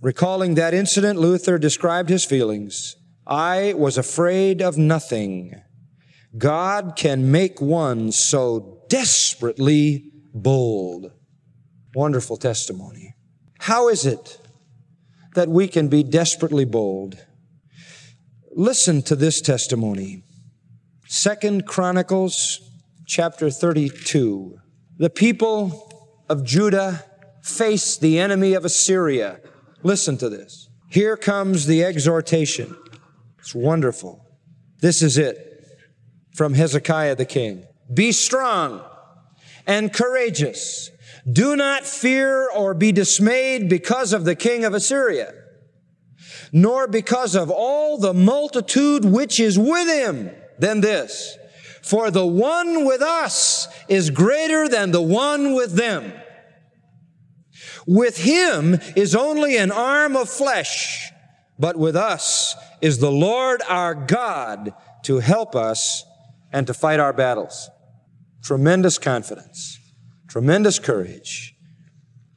Recalling 0.00 0.54
that 0.54 0.74
incident, 0.74 1.18
Luther 1.18 1.58
described 1.58 2.08
his 2.08 2.24
feelings. 2.24 2.96
I 3.26 3.74
was 3.74 3.98
afraid 3.98 4.60
of 4.62 4.76
nothing. 4.76 5.62
God 6.36 6.94
can 6.96 7.30
make 7.30 7.60
one 7.60 8.10
so 8.12 8.82
desperately 8.88 10.10
bold. 10.32 11.12
Wonderful 11.94 12.38
testimony. 12.38 13.14
How 13.60 13.88
is 13.88 14.06
it 14.06 14.38
that 15.34 15.48
we 15.48 15.68
can 15.68 15.88
be 15.88 16.02
desperately 16.02 16.64
bold? 16.64 17.18
Listen 18.54 19.02
to 19.02 19.16
this 19.16 19.40
testimony. 19.40 20.22
Second 21.06 21.66
Chronicles 21.66 22.60
chapter 23.06 23.50
32. 23.50 24.58
The 24.96 25.10
people 25.10 25.90
of 26.28 26.44
Judah 26.44 27.04
face 27.42 27.98
the 27.98 28.18
enemy 28.18 28.54
of 28.54 28.64
Assyria. 28.64 29.40
Listen 29.82 30.16
to 30.18 30.30
this. 30.30 30.70
Here 30.88 31.16
comes 31.16 31.66
the 31.66 31.84
exhortation. 31.84 32.76
It's 33.38 33.54
wonderful. 33.54 34.24
This 34.80 35.02
is 35.02 35.18
it 35.18 35.51
from 36.34 36.54
Hezekiah 36.54 37.16
the 37.16 37.24
king. 37.24 37.66
Be 37.92 38.12
strong 38.12 38.82
and 39.66 39.92
courageous. 39.92 40.90
Do 41.30 41.54
not 41.56 41.84
fear 41.84 42.50
or 42.50 42.74
be 42.74 42.90
dismayed 42.90 43.68
because 43.68 44.12
of 44.12 44.24
the 44.24 44.34
king 44.34 44.64
of 44.64 44.74
Assyria, 44.74 45.32
nor 46.52 46.88
because 46.88 47.36
of 47.36 47.50
all 47.50 47.98
the 47.98 48.14
multitude 48.14 49.04
which 49.04 49.38
is 49.38 49.58
with 49.58 49.88
him. 49.88 50.30
Then 50.58 50.80
this, 50.80 51.36
for 51.82 52.10
the 52.10 52.26
one 52.26 52.84
with 52.84 53.02
us 53.02 53.68
is 53.88 54.10
greater 54.10 54.68
than 54.68 54.90
the 54.90 55.02
one 55.02 55.54
with 55.54 55.74
them. 55.74 56.12
With 57.86 58.18
him 58.18 58.78
is 58.96 59.14
only 59.14 59.56
an 59.56 59.70
arm 59.72 60.16
of 60.16 60.28
flesh, 60.28 61.10
but 61.58 61.76
with 61.76 61.96
us 61.96 62.56
is 62.80 62.98
the 62.98 63.10
Lord 63.10 63.60
our 63.68 63.94
God 63.94 64.74
to 65.04 65.18
help 65.18 65.54
us 65.54 66.04
and 66.52 66.66
to 66.66 66.74
fight 66.74 67.00
our 67.00 67.12
battles. 67.12 67.70
Tremendous 68.42 68.98
confidence, 68.98 69.78
tremendous 70.28 70.78
courage 70.78 71.54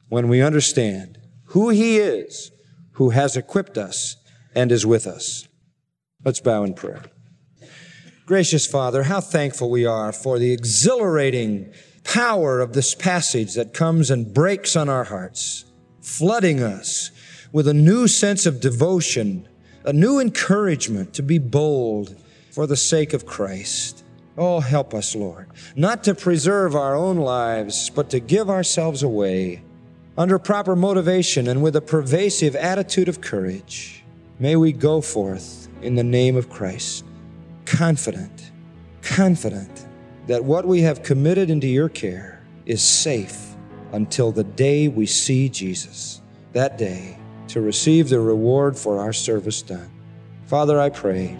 when 0.08 0.28
we 0.28 0.40
understand 0.40 1.18
who 1.46 1.70
He 1.70 1.98
is 1.98 2.50
who 2.96 3.10
has 3.10 3.36
equipped 3.36 3.76
us 3.76 4.16
and 4.54 4.72
is 4.72 4.86
with 4.86 5.06
us. 5.06 5.46
Let's 6.24 6.40
bow 6.40 6.64
in 6.64 6.72
prayer. 6.72 7.02
Gracious 8.24 8.66
Father, 8.66 9.04
how 9.04 9.20
thankful 9.20 9.70
we 9.70 9.84
are 9.84 10.12
for 10.12 10.38
the 10.38 10.52
exhilarating 10.52 11.72
power 12.04 12.60
of 12.60 12.72
this 12.72 12.94
passage 12.94 13.54
that 13.54 13.74
comes 13.74 14.10
and 14.10 14.32
breaks 14.32 14.76
on 14.76 14.88
our 14.88 15.04
hearts, 15.04 15.66
flooding 16.00 16.62
us 16.62 17.10
with 17.52 17.68
a 17.68 17.74
new 17.74 18.08
sense 18.08 18.46
of 18.46 18.60
devotion, 18.60 19.46
a 19.84 19.92
new 19.92 20.18
encouragement 20.18 21.12
to 21.14 21.22
be 21.22 21.38
bold 21.38 22.16
for 22.50 22.66
the 22.66 22.76
sake 22.76 23.12
of 23.12 23.26
Christ. 23.26 24.04
Oh, 24.38 24.60
help 24.60 24.92
us, 24.92 25.14
Lord, 25.14 25.48
not 25.76 26.04
to 26.04 26.14
preserve 26.14 26.74
our 26.74 26.94
own 26.94 27.16
lives, 27.16 27.88
but 27.88 28.10
to 28.10 28.20
give 28.20 28.50
ourselves 28.50 29.02
away 29.02 29.62
under 30.18 30.38
proper 30.38 30.76
motivation 30.76 31.48
and 31.48 31.62
with 31.62 31.76
a 31.76 31.80
pervasive 31.80 32.54
attitude 32.54 33.08
of 33.08 33.20
courage. 33.20 34.04
May 34.38 34.56
we 34.56 34.72
go 34.72 35.00
forth 35.00 35.68
in 35.80 35.94
the 35.94 36.04
name 36.04 36.36
of 36.36 36.50
Christ, 36.50 37.04
confident, 37.64 38.52
confident 39.00 39.86
that 40.26 40.44
what 40.44 40.66
we 40.66 40.82
have 40.82 41.02
committed 41.02 41.48
into 41.48 41.66
your 41.66 41.88
care 41.88 42.44
is 42.66 42.82
safe 42.82 43.54
until 43.92 44.32
the 44.32 44.44
day 44.44 44.88
we 44.88 45.06
see 45.06 45.48
Jesus, 45.48 46.20
that 46.52 46.76
day 46.76 47.16
to 47.48 47.60
receive 47.62 48.10
the 48.10 48.20
reward 48.20 48.76
for 48.76 49.00
our 49.00 49.12
service 49.12 49.62
done. 49.62 49.90
Father, 50.44 50.78
I 50.78 50.90
pray 50.90 51.38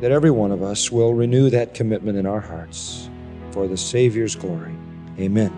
that 0.00 0.12
every 0.12 0.30
one 0.30 0.52
of 0.52 0.62
us 0.62 0.90
will 0.92 1.14
renew 1.14 1.50
that 1.50 1.74
commitment 1.74 2.18
in 2.18 2.26
our 2.26 2.40
hearts 2.40 3.08
for 3.50 3.66
the 3.66 3.76
Savior's 3.76 4.36
glory. 4.36 4.74
Amen. 5.18 5.52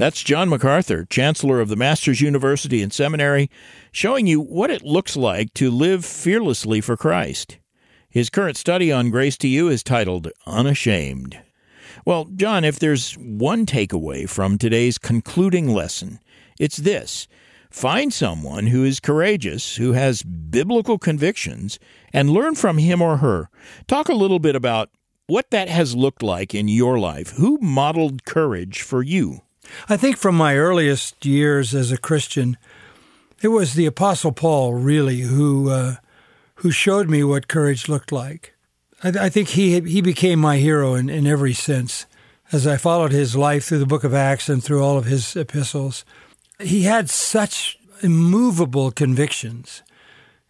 That's 0.00 0.22
John 0.22 0.48
MacArthur, 0.48 1.04
Chancellor 1.04 1.60
of 1.60 1.68
the 1.68 1.76
Master's 1.76 2.22
University 2.22 2.80
and 2.80 2.90
Seminary, 2.90 3.50
showing 3.92 4.26
you 4.26 4.40
what 4.40 4.70
it 4.70 4.80
looks 4.80 5.14
like 5.14 5.52
to 5.52 5.70
live 5.70 6.06
fearlessly 6.06 6.80
for 6.80 6.96
Christ. 6.96 7.58
His 8.08 8.30
current 8.30 8.56
study 8.56 8.90
on 8.90 9.10
Grace 9.10 9.36
to 9.36 9.46
You 9.46 9.68
is 9.68 9.82
titled 9.82 10.28
Unashamed. 10.46 11.42
Well, 12.04 12.26
John, 12.36 12.64
if 12.64 12.78
there's 12.78 13.14
one 13.14 13.66
takeaway 13.66 14.28
from 14.28 14.58
today's 14.58 14.98
concluding 14.98 15.68
lesson, 15.68 16.20
it's 16.58 16.76
this 16.76 17.28
find 17.70 18.12
someone 18.12 18.66
who 18.66 18.84
is 18.84 19.00
courageous, 19.00 19.76
who 19.76 19.92
has 19.92 20.22
biblical 20.22 20.98
convictions, 20.98 21.78
and 22.12 22.30
learn 22.30 22.54
from 22.54 22.78
him 22.78 23.00
or 23.00 23.18
her. 23.18 23.48
Talk 23.86 24.08
a 24.08 24.14
little 24.14 24.40
bit 24.40 24.56
about 24.56 24.90
what 25.26 25.50
that 25.50 25.68
has 25.68 25.94
looked 25.94 26.22
like 26.22 26.54
in 26.54 26.66
your 26.66 26.98
life. 26.98 27.30
Who 27.36 27.58
modeled 27.58 28.24
courage 28.24 28.82
for 28.82 29.02
you? 29.02 29.42
I 29.88 29.96
think 29.96 30.16
from 30.16 30.34
my 30.34 30.56
earliest 30.56 31.24
years 31.24 31.74
as 31.74 31.92
a 31.92 31.96
Christian, 31.96 32.56
it 33.40 33.48
was 33.48 33.74
the 33.74 33.86
Apostle 33.86 34.32
Paul 34.32 34.74
really 34.74 35.20
who 35.20 35.70
uh, 35.70 35.96
who 36.56 36.70
showed 36.70 37.08
me 37.08 37.24
what 37.24 37.48
courage 37.48 37.88
looked 37.88 38.12
like. 38.12 38.49
I, 39.02 39.08
I 39.08 39.28
think 39.28 39.48
he 39.48 39.80
he 39.80 40.00
became 40.00 40.38
my 40.38 40.58
hero 40.58 40.94
in, 40.94 41.08
in 41.08 41.26
every 41.26 41.54
sense. 41.54 42.06
As 42.52 42.66
I 42.66 42.76
followed 42.76 43.12
his 43.12 43.36
life 43.36 43.64
through 43.64 43.78
the 43.78 43.86
book 43.86 44.02
of 44.02 44.12
Acts 44.12 44.48
and 44.48 44.62
through 44.62 44.82
all 44.82 44.98
of 44.98 45.04
his 45.04 45.36
epistles, 45.36 46.04
he 46.58 46.82
had 46.82 47.08
such 47.08 47.78
immovable 48.02 48.90
convictions. 48.90 49.82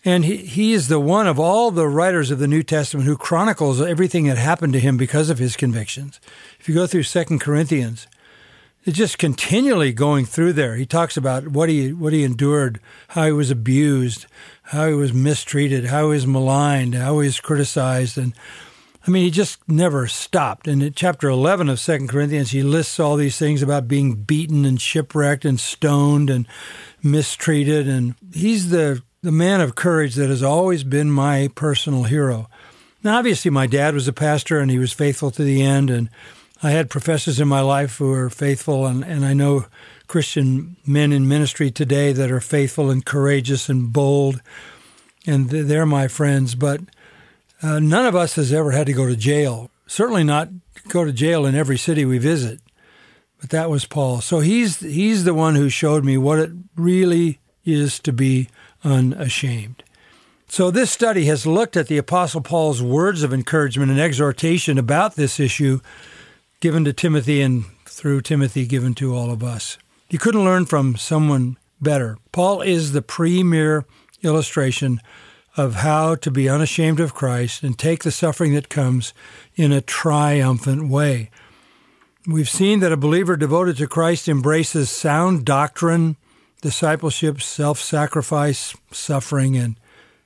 And 0.02 0.24
he, 0.24 0.38
he 0.38 0.72
is 0.72 0.88
the 0.88 0.98
one 0.98 1.26
of 1.26 1.38
all 1.38 1.70
the 1.70 1.86
writers 1.86 2.30
of 2.30 2.38
the 2.38 2.48
New 2.48 2.62
Testament 2.62 3.06
who 3.06 3.18
chronicles 3.18 3.82
everything 3.82 4.26
that 4.26 4.38
happened 4.38 4.72
to 4.72 4.80
him 4.80 4.96
because 4.96 5.28
of 5.28 5.38
his 5.38 5.56
convictions. 5.56 6.20
If 6.58 6.70
you 6.70 6.74
go 6.74 6.86
through 6.86 7.02
Second 7.02 7.40
Corinthians, 7.40 8.06
it's 8.84 8.96
just 8.96 9.18
continually 9.18 9.92
going 9.92 10.24
through 10.24 10.54
there. 10.54 10.76
He 10.76 10.86
talks 10.86 11.18
about 11.18 11.48
what 11.48 11.68
he 11.68 11.92
what 11.92 12.14
he 12.14 12.24
endured, 12.24 12.80
how 13.08 13.26
he 13.26 13.32
was 13.32 13.50
abused, 13.50 14.24
how 14.70 14.87
he 14.87 14.94
was 14.94 15.12
mistreated, 15.12 15.87
how 15.87 16.04
he 16.04 16.14
was 16.14 16.26
maligned, 16.26 16.94
how 16.94 17.20
he 17.20 17.26
was 17.26 17.40
criticized, 17.40 18.16
and 18.16 18.33
I 19.06 19.11
mean, 19.11 19.24
he 19.24 19.30
just 19.30 19.66
never 19.66 20.06
stopped. 20.06 20.68
And 20.68 20.83
in 20.83 20.92
chapter 20.92 21.28
11 21.28 21.68
of 21.70 21.80
Second 21.80 22.09
Corinthians, 22.09 22.50
he 22.50 22.62
lists 22.62 23.00
all 23.00 23.16
these 23.16 23.38
things 23.38 23.62
about 23.62 23.88
being 23.88 24.14
beaten 24.14 24.66
and 24.66 24.80
shipwrecked 24.80 25.46
and 25.46 25.59
stoned 25.59 26.28
and 26.28 26.46
mistreated. 27.02 27.88
And 27.88 28.14
he's 28.33 28.70
the 28.70 29.02
the 29.22 29.33
man 29.33 29.61
of 29.61 29.74
courage 29.74 30.14
that 30.14 30.30
has 30.30 30.42
always 30.42 30.83
been 30.83 31.11
my 31.11 31.50
personal 31.54 32.04
hero. 32.04 32.48
Now, 33.02 33.18
obviously, 33.18 33.50
my 33.50 33.66
dad 33.66 33.92
was 33.92 34.09
a 34.09 34.14
pastor 34.14 34.61
and 34.61 34.70
he 34.70 34.78
was 34.78 34.94
faithful 34.94 35.30
to 35.33 35.42
the 35.42 35.62
end. 35.62 35.90
And 35.90 36.09
I 36.62 36.70
had 36.70 36.88
professors 36.88 37.38
in 37.38 37.48
my 37.48 37.61
life 37.61 37.96
who 37.96 38.09
were 38.09 38.30
faithful. 38.30 38.87
And, 38.87 39.04
and 39.04 39.24
I 39.26 39.35
know 39.35 39.66
Christian 40.10 40.74
men 40.84 41.12
in 41.12 41.28
ministry 41.28 41.70
today 41.70 42.12
that 42.12 42.32
are 42.32 42.40
faithful 42.40 42.90
and 42.90 43.06
courageous 43.06 43.68
and 43.68 43.92
bold. 43.92 44.42
And 45.24 45.48
they're 45.48 45.86
my 45.86 46.08
friends. 46.08 46.56
But 46.56 46.80
uh, 47.62 47.78
none 47.78 48.06
of 48.06 48.16
us 48.16 48.34
has 48.34 48.52
ever 48.52 48.72
had 48.72 48.88
to 48.88 48.92
go 48.92 49.06
to 49.06 49.14
jail. 49.14 49.70
Certainly 49.86 50.24
not 50.24 50.48
go 50.88 51.04
to 51.04 51.12
jail 51.12 51.46
in 51.46 51.54
every 51.54 51.78
city 51.78 52.04
we 52.04 52.18
visit. 52.18 52.58
But 53.40 53.50
that 53.50 53.70
was 53.70 53.86
Paul. 53.86 54.20
So 54.20 54.40
he's 54.40 54.80
he's 54.80 55.22
the 55.22 55.32
one 55.32 55.54
who 55.54 55.68
showed 55.68 56.04
me 56.04 56.18
what 56.18 56.40
it 56.40 56.50
really 56.74 57.38
is 57.64 58.00
to 58.00 58.12
be 58.12 58.48
unashamed. 58.82 59.84
So, 60.48 60.72
this 60.72 60.90
study 60.90 61.26
has 61.26 61.46
looked 61.46 61.76
at 61.76 61.86
the 61.86 61.98
Apostle 61.98 62.40
Paul's 62.40 62.82
words 62.82 63.22
of 63.22 63.32
encouragement 63.32 63.92
and 63.92 64.00
exhortation 64.00 64.76
about 64.76 65.14
this 65.14 65.38
issue 65.38 65.78
given 66.58 66.84
to 66.86 66.92
Timothy 66.92 67.40
and 67.40 67.66
through 67.86 68.22
Timothy 68.22 68.66
given 68.66 68.94
to 68.94 69.14
all 69.14 69.30
of 69.30 69.44
us. 69.44 69.78
You 70.10 70.18
couldn't 70.18 70.44
learn 70.44 70.66
from 70.66 70.96
someone 70.96 71.56
better. 71.80 72.18
Paul 72.32 72.62
is 72.62 72.90
the 72.90 73.00
premier 73.00 73.84
illustration 74.22 75.00
of 75.56 75.76
how 75.76 76.16
to 76.16 76.30
be 76.32 76.48
unashamed 76.48 76.98
of 76.98 77.14
Christ 77.14 77.62
and 77.62 77.78
take 77.78 78.02
the 78.02 78.10
suffering 78.10 78.52
that 78.54 78.68
comes 78.68 79.14
in 79.54 79.70
a 79.70 79.80
triumphant 79.80 80.88
way. 80.88 81.30
We've 82.26 82.48
seen 82.48 82.80
that 82.80 82.92
a 82.92 82.96
believer 82.96 83.36
devoted 83.36 83.76
to 83.78 83.86
Christ 83.86 84.28
embraces 84.28 84.90
sound 84.90 85.44
doctrine 85.44 86.16
discipleship, 86.60 87.40
self 87.40 87.80
sacrifice, 87.80 88.76
suffering, 88.90 89.56
and 89.56 89.76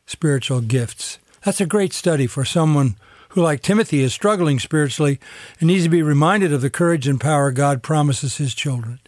spiritual 0.06 0.60
gifts. 0.62 1.18
That's 1.44 1.60
a 1.60 1.66
great 1.66 1.92
study 1.92 2.26
for 2.26 2.44
someone 2.44 2.96
who, 3.30 3.42
like 3.42 3.60
Timothy, 3.62 4.02
is 4.02 4.14
struggling 4.14 4.58
spiritually 4.58 5.20
and 5.60 5.66
needs 5.66 5.84
to 5.84 5.90
be 5.90 6.02
reminded 6.02 6.52
of 6.52 6.62
the 6.62 6.70
courage 6.70 7.06
and 7.06 7.20
power 7.20 7.50
God 7.50 7.82
promises 7.82 8.38
his 8.38 8.54
children. 8.54 8.98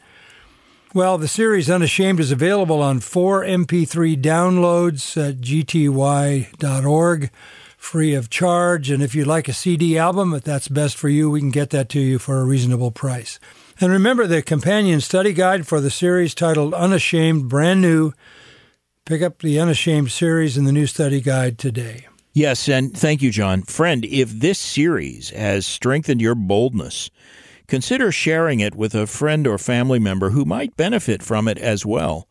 Well, 0.96 1.18
the 1.18 1.28
series 1.28 1.68
Unashamed 1.68 2.20
is 2.20 2.32
available 2.32 2.80
on 2.80 3.00
four 3.00 3.44
MP3 3.44 4.18
downloads 4.18 5.14
at 5.22 5.42
gty.org, 5.42 7.30
free 7.76 8.14
of 8.14 8.30
charge. 8.30 8.90
And 8.90 9.02
if 9.02 9.14
you'd 9.14 9.26
like 9.26 9.46
a 9.46 9.52
CD 9.52 9.98
album, 9.98 10.32
if 10.32 10.44
that's 10.44 10.68
best 10.68 10.96
for 10.96 11.10
you, 11.10 11.28
we 11.28 11.40
can 11.40 11.50
get 11.50 11.68
that 11.68 11.90
to 11.90 12.00
you 12.00 12.18
for 12.18 12.40
a 12.40 12.46
reasonable 12.46 12.92
price. 12.92 13.38
And 13.78 13.92
remember 13.92 14.26
the 14.26 14.40
companion 14.40 15.02
study 15.02 15.34
guide 15.34 15.66
for 15.66 15.82
the 15.82 15.90
series 15.90 16.34
titled 16.34 16.72
Unashamed, 16.72 17.46
brand 17.46 17.82
new. 17.82 18.14
Pick 19.04 19.20
up 19.20 19.40
the 19.40 19.60
Unashamed 19.60 20.10
series 20.10 20.56
in 20.56 20.64
the 20.64 20.72
new 20.72 20.86
study 20.86 21.20
guide 21.20 21.58
today. 21.58 22.06
Yes, 22.32 22.70
and 22.70 22.96
thank 22.96 23.20
you, 23.20 23.30
John. 23.30 23.64
Friend, 23.64 24.02
if 24.06 24.30
this 24.30 24.58
series 24.58 25.28
has 25.28 25.66
strengthened 25.66 26.22
your 26.22 26.34
boldness, 26.34 27.10
consider 27.66 28.12
sharing 28.12 28.60
it 28.60 28.74
with 28.74 28.94
a 28.94 29.06
friend 29.06 29.46
or 29.46 29.58
family 29.58 29.98
member 29.98 30.30
who 30.30 30.44
might 30.44 30.76
benefit 30.76 31.22
from 31.22 31.48
it 31.48 31.58
as 31.58 31.84
well. 31.84 32.28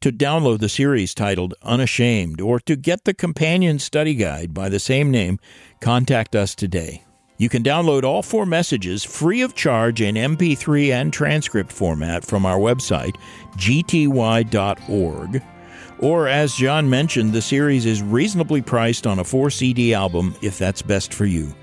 To 0.00 0.12
download 0.12 0.60
the 0.60 0.68
series 0.68 1.14
titled 1.14 1.54
Unashamed 1.62 2.40
or 2.40 2.60
to 2.60 2.76
get 2.76 3.04
the 3.04 3.14
companion 3.14 3.78
study 3.78 4.14
guide 4.14 4.52
by 4.52 4.68
the 4.68 4.78
same 4.78 5.10
name, 5.10 5.38
contact 5.80 6.36
us 6.36 6.54
today. 6.54 7.02
You 7.38 7.48
can 7.48 7.62
download 7.62 8.02
all 8.02 8.22
four 8.22 8.46
messages 8.46 9.04
free 9.04 9.42
of 9.42 9.54
charge 9.54 10.00
in 10.00 10.14
MP3 10.14 10.90
and 10.90 11.12
transcript 11.12 11.70
format 11.70 12.24
from 12.24 12.46
our 12.46 12.58
website, 12.58 13.16
gty.org. 13.56 15.42
Or, 15.98 16.28
as 16.28 16.54
John 16.54 16.90
mentioned, 16.90 17.32
the 17.32 17.42
series 17.42 17.86
is 17.86 18.02
reasonably 18.02 18.62
priced 18.62 19.06
on 19.06 19.18
a 19.18 19.24
4 19.24 19.50
CD 19.50 19.94
album 19.94 20.34
if 20.42 20.58
that's 20.58 20.82
best 20.82 21.12
for 21.12 21.24
you. 21.24 21.54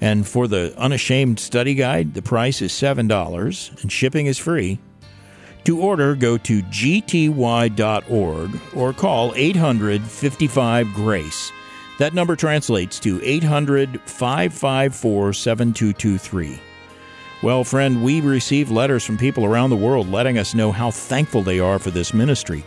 And 0.00 0.26
for 0.26 0.48
the 0.48 0.74
Unashamed 0.78 1.38
Study 1.38 1.74
Guide, 1.74 2.14
the 2.14 2.22
price 2.22 2.62
is 2.62 2.72
$7 2.72 3.82
and 3.82 3.92
shipping 3.92 4.26
is 4.26 4.38
free. 4.38 4.78
To 5.64 5.80
order, 5.80 6.14
go 6.14 6.38
to 6.38 6.62
gty.org 6.62 8.60
or 8.74 8.92
call 8.94 9.32
855 9.36 10.94
GRACE. 10.94 11.52
That 11.98 12.14
number 12.14 12.34
translates 12.34 12.98
to 13.00 13.20
800 13.22 14.00
554 14.00 15.32
7223. 15.34 16.60
Well, 17.42 17.62
friend, 17.64 18.02
we 18.02 18.22
receive 18.22 18.70
letters 18.70 19.04
from 19.04 19.18
people 19.18 19.44
around 19.44 19.70
the 19.70 19.76
world 19.76 20.08
letting 20.08 20.38
us 20.38 20.54
know 20.54 20.72
how 20.72 20.90
thankful 20.90 21.42
they 21.42 21.60
are 21.60 21.78
for 21.78 21.90
this 21.90 22.14
ministry. 22.14 22.64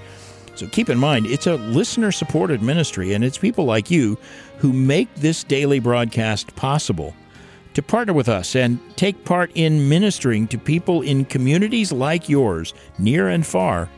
So 0.56 0.67
keep 0.67 0.88
in 0.89 1.00
mind, 1.00 1.26
it's 1.26 1.48
a 1.48 1.56
listener 1.56 2.12
supported 2.12 2.62
ministry, 2.62 3.13
and 3.13 3.24
it's 3.24 3.39
people 3.39 3.65
like 3.65 3.89
you 3.89 4.19
who 4.60 4.72
make 4.72 5.13
this 5.15 5.43
daily 5.43 5.80
broadcast 5.80 6.56
possible. 6.56 7.15
To 7.73 7.81
partner 7.81 8.13
with 8.13 8.29
us 8.29 8.55
and 8.55 8.79
take 8.97 9.25
part 9.25 9.51
in 9.55 9.89
ministering 9.89 10.47
to 10.49 10.59
people 10.59 11.01
in 11.01 11.25
communities 11.25 11.91
like 11.91 12.29
yours, 12.29 12.73
near 12.99 13.29
and 13.29 13.45
far, 13.45 13.89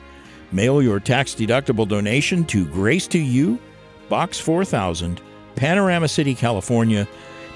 mail 0.54 0.82
your 0.82 1.02
tax 1.02 1.36
deductible 1.36 1.88
donation 1.88 2.46
to 2.46 2.66
Grace 2.68 3.06
to 3.08 3.20
You, 3.20 3.60
Box 4.08 4.40
4000, 4.40 5.22
Panorama 5.56 6.08
City, 6.08 6.34
California 6.34 7.06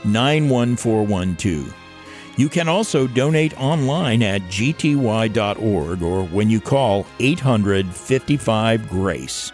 91412. 0.03 1.73
You 2.38 2.49
can 2.49 2.67
also 2.67 3.08
donate 3.08 3.60
online 3.60 4.21
at 4.21 4.41
gty.org 4.43 6.01
or 6.01 6.23
when 6.25 6.49
you 6.49 6.60
call 6.60 7.05
855 7.19 8.89
GRACE. 8.89 9.51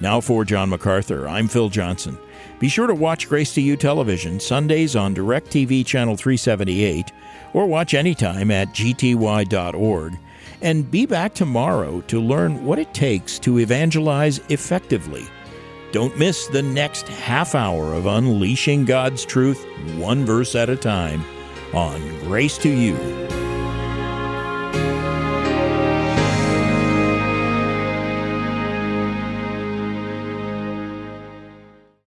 Now 0.00 0.20
for 0.20 0.44
John 0.44 0.70
MacArthur, 0.70 1.28
I'm 1.28 1.48
Phil 1.48 1.68
Johnson. 1.68 2.18
Be 2.58 2.68
sure 2.68 2.86
to 2.86 2.94
watch 2.94 3.28
Grace 3.28 3.52
to 3.54 3.60
You 3.60 3.76
television 3.76 4.38
Sundays 4.38 4.96
on 4.96 5.14
DirecTV 5.14 5.84
Channel 5.84 6.16
378 6.16 7.12
or 7.52 7.66
watch 7.66 7.94
anytime 7.94 8.50
at 8.50 8.68
gty.org. 8.68 10.18
And 10.62 10.90
be 10.90 11.04
back 11.04 11.34
tomorrow 11.34 12.00
to 12.02 12.20
learn 12.20 12.64
what 12.64 12.78
it 12.78 12.94
takes 12.94 13.38
to 13.40 13.58
evangelize 13.58 14.38
effectively. 14.48 15.26
Don't 15.92 16.18
miss 16.18 16.46
the 16.48 16.62
next 16.62 17.06
half 17.08 17.54
hour 17.54 17.92
of 17.92 18.06
unleashing 18.06 18.84
God's 18.84 19.24
truth 19.24 19.64
one 19.96 20.24
verse 20.24 20.54
at 20.54 20.68
a 20.68 20.76
time 20.76 21.24
on 21.72 22.00
Grace 22.20 22.58
to 22.58 22.68
You. 22.68 23.43